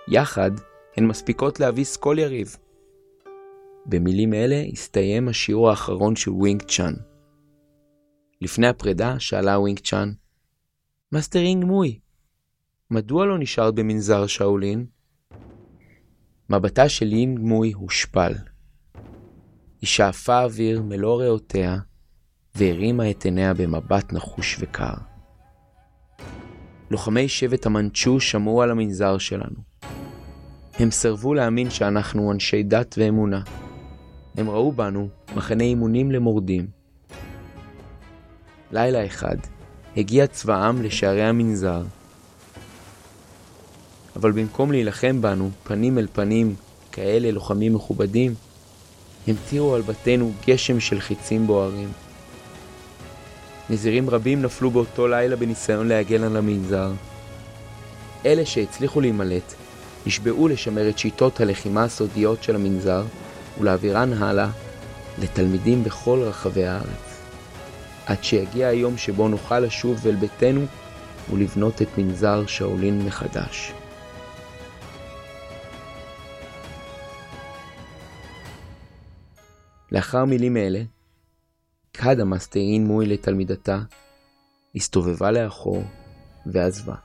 יחד 0.08 0.51
הן 0.97 1.06
מספיקות 1.08 1.60
להביס 1.60 1.97
כל 1.97 2.15
יריב. 2.19 2.58
במילים 3.85 4.33
אלה 4.33 4.63
הסתיים 4.73 5.27
השיעור 5.27 5.69
האחרון 5.69 6.15
של 6.15 6.31
ווינג 6.31 6.61
צ'אן. 6.61 6.93
לפני 8.41 8.67
הפרידה 8.67 9.19
שאלה 9.19 9.59
ווינג 9.59 9.79
צ'אן, 9.79 10.11
מאסטר 11.11 11.39
יינג 11.39 11.65
מוי, 11.65 11.99
מדוע 12.91 13.25
לא 13.25 13.37
נשארת 13.39 13.75
במנזר 13.75 14.27
שאולין? 14.27 14.85
מבטה 16.49 16.89
של 16.89 17.11
יינג 17.12 17.39
מוי 17.39 17.71
הושפל. 17.71 18.33
היא 19.81 19.87
שאפה 19.87 20.43
אוויר 20.43 20.81
מלוא 20.81 21.21
ריאותיה 21.21 21.77
והרימה 22.55 23.11
את 23.11 23.25
עיניה 23.25 23.53
במבט 23.53 24.13
נחוש 24.13 24.57
וקר. 24.59 24.93
לוחמי 26.91 27.29
שבט 27.29 27.65
המנצ'ו 27.65 28.19
שמעו 28.19 28.61
על 28.61 28.71
המנזר 28.71 29.17
שלנו. 29.17 29.71
הם 30.79 30.91
סירבו 30.91 31.33
להאמין 31.33 31.69
שאנחנו 31.69 32.31
אנשי 32.31 32.63
דת 32.63 32.95
ואמונה. 32.97 33.41
הם 34.37 34.49
ראו 34.49 34.71
בנו 34.71 35.07
מחנה 35.35 35.63
אימונים 35.63 36.11
למורדים. 36.11 36.67
לילה 38.71 39.05
אחד 39.05 39.37
הגיע 39.97 40.27
צבאם 40.27 40.81
לשערי 40.81 41.23
המנזר. 41.23 41.81
אבל 44.15 44.31
במקום 44.31 44.71
להילחם 44.71 45.21
בנו 45.21 45.49
פנים 45.63 45.97
אל 45.97 46.07
פנים, 46.13 46.55
כאלה 46.91 47.31
לוחמים 47.31 47.73
מכובדים, 47.73 48.33
המטירו 49.27 49.75
על 49.75 49.81
בתינו 49.81 50.31
גשם 50.47 50.79
של 50.79 50.99
חיצים 50.99 51.47
בוערים. 51.47 51.91
נזירים 53.69 54.09
רבים 54.09 54.41
נפלו 54.41 54.71
באותו 54.71 55.07
לילה 55.07 55.35
בניסיון 55.35 55.87
להגן 55.87 56.23
על 56.23 56.37
המנזר. 56.37 56.91
אלה 58.25 58.45
שהצליחו 58.45 59.01
להימלט, 59.01 59.53
נשבעו 60.05 60.47
לשמר 60.47 60.89
את 60.89 60.97
שיטות 60.97 61.39
הלחימה 61.39 61.83
הסודיות 61.83 62.43
של 62.43 62.55
המנזר 62.55 63.03
ולהעבירן 63.62 64.13
הלאה 64.13 64.50
לתלמידים 65.19 65.84
בכל 65.84 66.19
רחבי 66.21 66.65
הארץ. 66.65 67.21
עד 68.06 68.24
שיגיע 68.24 68.67
היום 68.67 68.97
שבו 68.97 69.28
נוכל 69.28 69.60
לשוב 69.60 70.08
אל 70.08 70.15
ביתנו 70.15 70.65
ולבנות 71.32 71.82
את 71.82 71.97
מנזר 71.97 72.45
שאולין 72.45 73.06
מחדש. 73.06 73.74
לאחר 79.91 80.26
מילים 80.26 80.58
אלה, 80.58 80.82
כד 81.93 82.19
המסטרין 82.19 82.88
מוי 82.88 83.06
לתלמידתה, 83.06 83.80
הסתובבה 84.76 85.32
לאחור 85.32 85.84
ועזבה. 86.45 86.95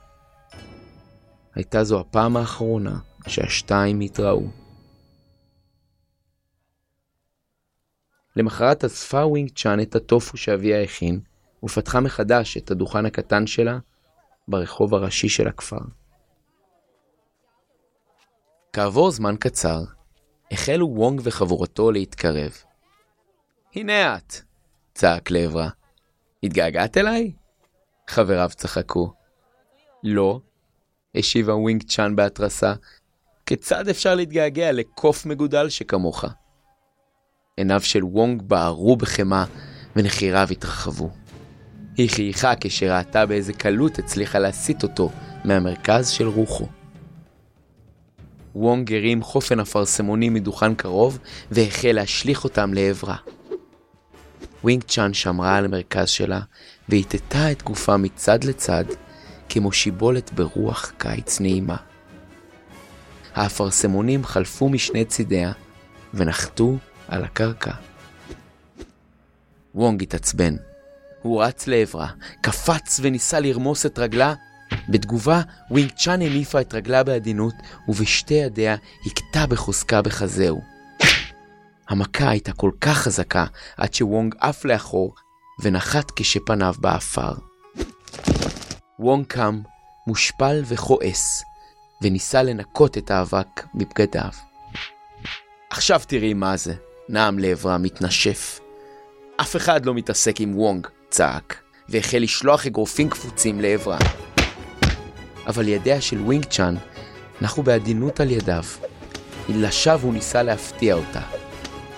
הייתה 1.55 1.83
זו 1.83 1.99
הפעם 1.99 2.37
האחרונה 2.37 2.99
שהשתיים 3.27 3.99
התראו. 3.99 4.47
למחרת 8.37 8.83
אספה 8.83 9.25
ווינג 9.25 9.49
צ'אן 9.55 9.79
את 9.81 9.95
הטופו 9.95 10.37
שאביה 10.37 10.83
הכין, 10.83 11.19
ופתחה 11.63 11.99
מחדש 11.99 12.57
את 12.57 12.71
הדוכן 12.71 13.05
הקטן 13.05 13.47
שלה 13.47 13.79
ברחוב 14.47 14.93
הראשי 14.93 15.29
של 15.29 15.47
הכפר. 15.47 15.79
כעבור 18.73 19.11
זמן 19.11 19.35
קצר, 19.39 19.83
החלו 20.51 20.87
וונג 20.95 21.21
וחבורתו 21.23 21.91
להתקרב. 21.91 22.51
הנה 23.75 24.17
את! 24.17 24.33
צעק 24.93 25.31
לעברה. 25.31 25.69
התגעגעת 26.43 26.97
אליי? 26.97 27.31
חבריו 28.07 28.49
צחקו. 28.55 29.13
לא, 30.03 30.39
השיבה 31.15 31.55
ווינג 31.55 31.83
צ'אן 31.83 32.15
בהתרסה. 32.15 32.73
כיצד 33.45 33.87
אפשר 33.87 34.15
להתגעגע 34.15 34.71
לקוף 34.71 35.25
מגודל 35.25 35.69
שכמוך? 35.69 36.25
עיניו 37.57 37.81
של 37.81 38.03
וונג 38.03 38.41
בערו 38.41 38.95
בחמה 38.95 39.45
ונחיריו 39.95 40.47
התרחבו. 40.51 41.09
היא 41.97 42.09
חייכה 42.09 42.53
כשראתה 42.59 43.25
באיזה 43.25 43.53
קלות 43.53 43.99
הצליחה 43.99 44.39
להסיט 44.39 44.83
אותו 44.83 45.11
מהמרכז 45.45 46.09
של 46.09 46.27
רוחו. 46.27 46.67
וונג 48.55 48.93
הרים 48.93 49.21
חופן 49.21 49.59
אפרסמונים 49.59 50.33
מדוכן 50.33 50.75
קרוב 50.75 51.19
והחל 51.51 51.91
להשליך 51.91 52.43
אותם 52.43 52.73
לעברה. 52.73 53.15
ווינג 54.63 54.83
צ'אן 54.83 55.13
שמרה 55.13 55.55
על 55.55 55.65
המרכז 55.65 56.09
שלה 56.09 56.39
והטתה 56.89 57.51
את 57.51 57.63
גופה 57.63 57.97
מצד 57.97 58.43
לצד 58.43 58.85
כמו 59.49 59.71
שיבולת 59.71 60.33
ברוח 60.33 60.91
קיץ 60.97 61.39
נעימה. 61.39 61.77
האפרסמונים 63.35 64.25
חלפו 64.25 64.69
משני 64.69 65.05
צידיה 65.05 65.51
ונחתו 66.13 66.75
על 67.07 67.23
הקרקע. 67.23 67.71
וונג 69.75 70.03
התעצבן. 70.03 70.55
הוא 71.21 71.43
רץ 71.43 71.67
לעברה, 71.67 72.07
קפץ 72.41 72.99
וניסה 73.03 73.39
לרמוס 73.39 73.85
את 73.85 73.99
רגלה. 73.99 74.33
בתגובה, 74.89 75.41
ווינג 75.71 75.91
צ'אן 75.91 76.21
הניפה 76.21 76.61
את 76.61 76.73
רגלה 76.73 77.03
בעדינות, 77.03 77.53
ובשתי 77.87 78.33
ידיה 78.33 78.75
הכתה 79.05 79.47
בחוזקה 79.47 80.01
בחזהו. 80.01 80.61
המכה 81.89 82.29
הייתה 82.29 82.53
כל 82.53 82.71
כך 82.81 82.97
חזקה, 82.97 83.45
עד 83.77 83.93
שוונג 83.93 84.35
עף 84.39 84.65
לאחור, 84.65 85.15
ונחת 85.61 86.11
כשפניו 86.15 86.75
באפר. 86.79 87.33
וונג 88.99 89.25
קם, 89.25 89.61
מושפל 90.07 90.61
וכועס, 90.65 91.43
וניסה 92.01 92.43
לנקות 92.43 92.97
את 92.97 93.11
האבק 93.11 93.65
מבגדיו. 93.73 94.31
עכשיו 95.69 96.01
תראי 96.07 96.33
מה 96.33 96.57
זה, 96.57 96.73
נהם 97.09 97.39
לעברה 97.39 97.77
מתנשף. 97.77 98.59
אף 99.37 99.55
אחד 99.55 99.85
לא 99.85 99.93
מתעסק 99.93 100.41
עם 100.41 100.57
וונג, 100.57 100.87
צעק, 101.09 101.61
והחל 101.89 102.17
לשלוח 102.17 102.65
אגרופים 102.65 103.09
קפוצים 103.09 103.61
לעברה. 103.61 103.97
אבל 105.47 105.67
ידיה 105.67 106.01
של 106.01 106.21
ווינג 106.21 106.45
צ'אן 106.45 106.75
נחו 107.41 107.63
בעדינות 107.63 108.19
על 108.19 108.31
ידיו. 108.31 108.63
לשווא 109.49 110.03
הוא 110.03 110.13
ניסה 110.13 110.43
להפתיע 110.43 110.95
אותה. 110.95 111.21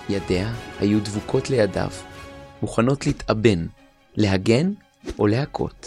ידיה 0.08 0.52
היו 0.80 1.00
דבוקות 1.00 1.50
לידיו, 1.50 1.90
מוכנות 2.62 3.06
להתאבן, 3.06 3.66
להגן 4.16 4.72
או 5.18 5.26
להכות. 5.26 5.86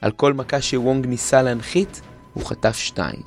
על 0.00 0.10
כל 0.10 0.32
מכה 0.32 0.60
שוונג 0.60 1.06
ניסה 1.06 1.42
להנחית, 1.42 2.00
הוא 2.34 2.46
חטף 2.46 2.76
שתיים. 2.76 3.22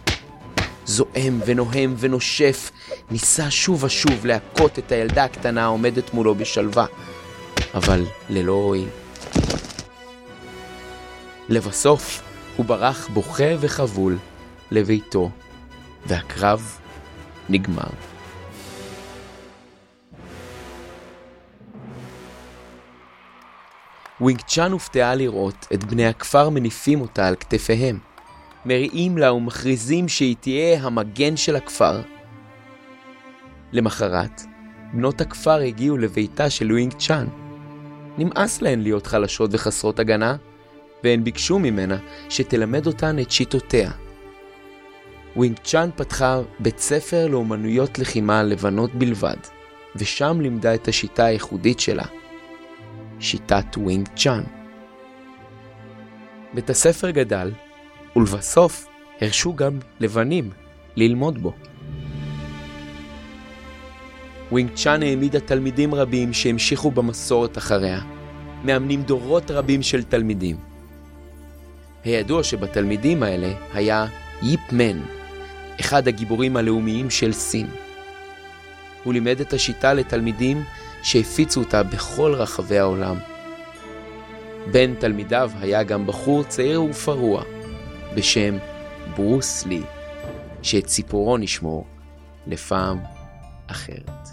זועם 0.85 1.39
ונוהם 1.45 1.95
ונושף, 1.97 2.71
ניסה 3.11 3.51
שוב 3.51 3.83
ושוב 3.83 4.25
להכות 4.25 4.79
את 4.79 4.91
הילדה 4.91 5.23
הקטנה 5.23 5.63
העומדת 5.63 6.13
מולו 6.13 6.35
בשלווה, 6.35 6.85
אבל 7.73 8.05
ללא 8.29 8.51
הועיל. 8.51 8.89
לבסוף, 11.49 12.21
הוא 12.57 12.65
ברח 12.65 13.07
בוכה 13.07 13.53
וחבול 13.59 14.17
לביתו, 14.71 15.29
והקרב 16.05 16.79
נגמר. 17.49 17.89
ווינג 24.21 24.41
צ'אן 24.41 24.71
הופתעה 24.71 25.15
לראות 25.15 25.67
את 25.73 25.83
בני 25.83 26.07
הכפר 26.07 26.49
מניפים 26.49 27.01
אותה 27.01 27.27
על 27.27 27.35
כתפיהם. 27.35 28.14
מריעים 28.65 29.17
לה 29.17 29.33
ומכריזים 29.33 30.07
שהיא 30.07 30.35
תהיה 30.39 30.83
המגן 30.83 31.37
של 31.37 31.55
הכפר. 31.55 32.01
למחרת, 33.71 34.41
בנות 34.93 35.21
הכפר 35.21 35.59
הגיעו 35.59 35.97
לביתה 35.97 36.49
של 36.49 36.71
ווינג 36.71 36.93
צ'אן. 36.93 37.27
נמאס 38.17 38.61
להן 38.61 38.81
להיות 38.81 39.07
חלשות 39.07 39.49
וחסרות 39.53 39.99
הגנה, 39.99 40.35
והן 41.03 41.23
ביקשו 41.23 41.59
ממנה 41.59 41.97
שתלמד 42.29 42.87
אותן 42.87 43.19
את 43.19 43.31
שיטותיה. 43.31 43.91
ווינג 45.35 45.57
צ'אן 45.63 45.89
פתחה 45.95 46.41
בית 46.59 46.79
ספר 46.79 47.27
לאומנויות 47.27 47.99
לחימה 47.99 48.43
לבנות 48.43 48.95
בלבד, 48.95 49.37
ושם 49.95 50.41
לימדה 50.41 50.75
את 50.75 50.87
השיטה 50.87 51.25
הייחודית 51.25 51.79
שלה, 51.79 52.05
שיטת 53.19 53.77
ווינג 53.77 54.07
צ'אן. 54.15 54.43
בית 56.53 56.69
הספר 56.69 57.09
גדל, 57.09 57.51
ולבסוף 58.15 58.87
הרשו 59.21 59.53
גם 59.53 59.79
לבנים 59.99 60.49
ללמוד 60.95 61.37
בו. 61.37 61.53
ווינג 64.51 64.69
צ'אן 64.75 65.03
העמידה 65.03 65.39
תלמידים 65.39 65.95
רבים 65.95 66.33
שהמשיכו 66.33 66.91
במסורת 66.91 67.57
אחריה, 67.57 68.01
מאמנים 68.63 69.01
דורות 69.01 69.51
רבים 69.51 69.81
של 69.81 70.03
תלמידים. 70.03 70.57
הידוע 72.03 72.43
שבתלמידים 72.43 73.23
האלה 73.23 73.53
היה 73.73 74.05
ייפ 74.41 74.71
מן, 74.71 75.01
אחד 75.79 76.07
הגיבורים 76.07 76.57
הלאומיים 76.57 77.09
של 77.09 77.33
סין. 77.33 77.67
הוא 79.03 79.13
לימד 79.13 79.39
את 79.39 79.53
השיטה 79.53 79.93
לתלמידים 79.93 80.63
שהפיצו 81.03 81.59
אותה 81.59 81.83
בכל 81.83 82.33
רחבי 82.33 82.79
העולם. 82.79 83.15
בין 84.71 84.95
תלמידיו 84.99 85.51
היה 85.61 85.83
גם 85.83 86.07
בחור 86.07 86.43
צעיר 86.43 86.83
ופרוע 86.83 87.43
בשם 88.15 88.57
ברוס 89.15 89.65
לי, 89.65 89.81
שאת 90.61 90.87
סיפורו 90.87 91.37
נשמור 91.37 91.85
לפעם 92.47 92.99
אחרת. 93.67 94.27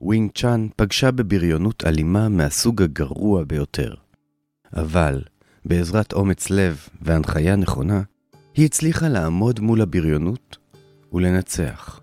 ווינג 0.00 0.30
צ'אן 0.34 0.68
פגשה 0.76 1.10
בבריונות 1.10 1.84
אלימה 1.86 2.28
מהסוג 2.28 2.82
הגרוע 2.82 3.44
ביותר. 3.44 3.94
אבל, 4.76 5.22
בעזרת 5.64 6.12
אומץ 6.12 6.50
לב 6.50 6.88
והנחיה 7.02 7.56
נכונה, 7.56 8.02
היא 8.54 8.64
הצליחה 8.66 9.08
לעמוד 9.08 9.60
מול 9.60 9.80
הבריונות 9.80 10.56
ולנצח. 11.12 12.00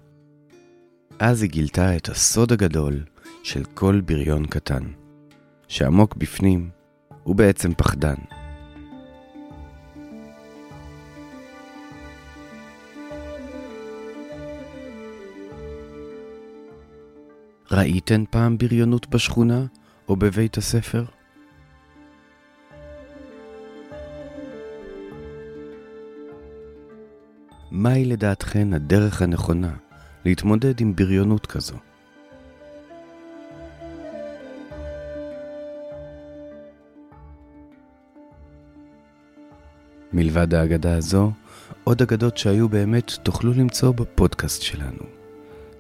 אז 1.20 1.42
היא 1.42 1.52
גילתה 1.52 1.96
את 1.96 2.10
הסוד 2.10 2.52
הגדול 2.52 3.04
של 3.44 3.64
כל 3.74 4.02
בריון 4.06 4.46
קטן, 4.46 4.84
שעמוק 5.68 6.16
בפנים 6.16 6.70
הוא 7.24 7.36
בעצם 7.36 7.74
פחדן. 7.74 8.16
ראיתן 17.72 18.24
פעם 18.30 18.58
בריונות 18.58 19.10
בשכונה 19.10 19.66
או 20.10 20.16
בבית 20.16 20.58
הספר? 20.58 21.06
מהי 27.78 28.06
לדעתכן 28.06 28.74
הדרך 28.74 29.22
הנכונה 29.22 29.74
להתמודד 30.26 30.82
עם 30.82 30.96
בריונות 30.96 31.46
כזו? 31.46 31.76
מלבד 40.14 40.54
האגדה 40.54 40.98
הזו, 40.98 41.32
עוד 41.84 42.02
אגדות 42.02 42.38
שהיו 42.38 42.70
באמת 42.70 43.12
תוכלו 43.24 43.54
למצוא 43.54 43.92
בפודקאסט 43.92 44.62
שלנו. 44.62 45.04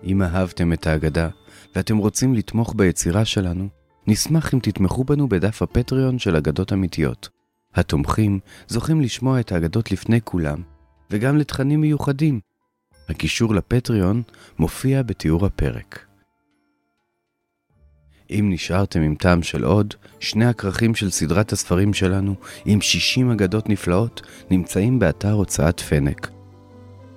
אם 0.03 0.21
אהבתם 0.21 0.73
את 0.73 0.87
האגדה 0.87 1.29
ואתם 1.75 1.97
רוצים 1.97 2.33
לתמוך 2.33 2.73
ביצירה 2.77 3.25
שלנו, 3.25 3.67
נשמח 4.07 4.53
אם 4.53 4.59
תתמכו 4.59 5.03
בנו 5.03 5.29
בדף 5.29 5.61
הפטריון 5.61 6.19
של 6.19 6.35
אגדות 6.35 6.73
אמיתיות. 6.73 7.29
התומכים 7.75 8.39
זוכים 8.67 9.01
לשמוע 9.01 9.39
את 9.39 9.51
האגדות 9.51 9.91
לפני 9.91 10.19
כולם, 10.23 10.74
וגם 11.11 11.37
לתכנים 11.37 11.81
מיוחדים. 11.81 12.39
הקישור 13.09 13.55
לפטריון 13.55 14.23
מופיע 14.59 15.03
בתיאור 15.03 15.45
הפרק. 15.45 16.05
אם 18.29 18.49
נשארתם 18.53 19.01
עם 19.01 19.15
טעם 19.15 19.43
של 19.43 19.63
עוד, 19.63 19.93
שני 20.19 20.45
הכרכים 20.45 20.95
של 20.95 21.09
סדרת 21.09 21.51
הספרים 21.51 21.93
שלנו, 21.93 22.35
עם 22.65 22.81
60 22.81 23.31
אגדות 23.31 23.69
נפלאות, 23.69 24.21
נמצאים 24.51 24.99
באתר 24.99 25.31
הוצאת 25.31 25.79
פנק. 25.79 26.31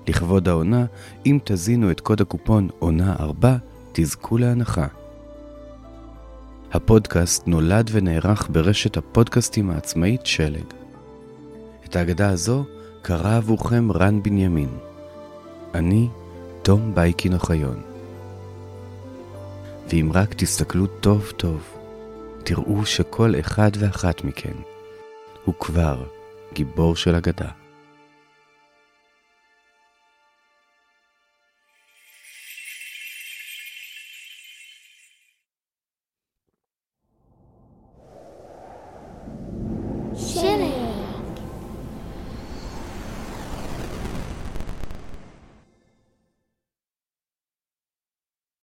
לכבוד 0.08 0.48
העונה, 0.48 0.86
אם 1.26 1.38
תזינו 1.44 1.90
את 1.90 2.00
קוד 2.00 2.20
הקופון 2.20 2.68
עונה 2.78 3.16
4, 3.20 3.56
תזכו 3.92 4.38
להנחה. 4.38 4.86
הפודקאסט 6.72 7.46
נולד 7.46 7.90
ונערך 7.92 8.48
ברשת 8.52 8.96
הפודקאסטים 8.96 9.70
העצמאית 9.70 10.26
שלג. 10.26 10.64
את 11.84 11.96
ההגדה 11.96 12.28
הזו 12.30 12.64
קרא 13.08 13.36
עבורכם 13.36 13.92
רן 13.92 14.22
בנימין. 14.22 14.68
אני 15.74 16.08
תום 16.62 16.94
בייקין 16.94 17.34
אוחיון. 17.34 17.82
ואם 19.88 20.10
רק 20.14 20.34
תסתכלו 20.34 20.86
טוב 20.86 21.32
טוב, 21.36 21.76
תראו 22.44 22.86
שכל 22.86 23.34
אחד 23.40 23.70
ואחת 23.78 24.24
מכן 24.24 24.54
הוא 25.44 25.54
כבר 25.60 26.04
גיבור 26.52 26.96
של 26.96 27.14
אגדה. 27.14 27.48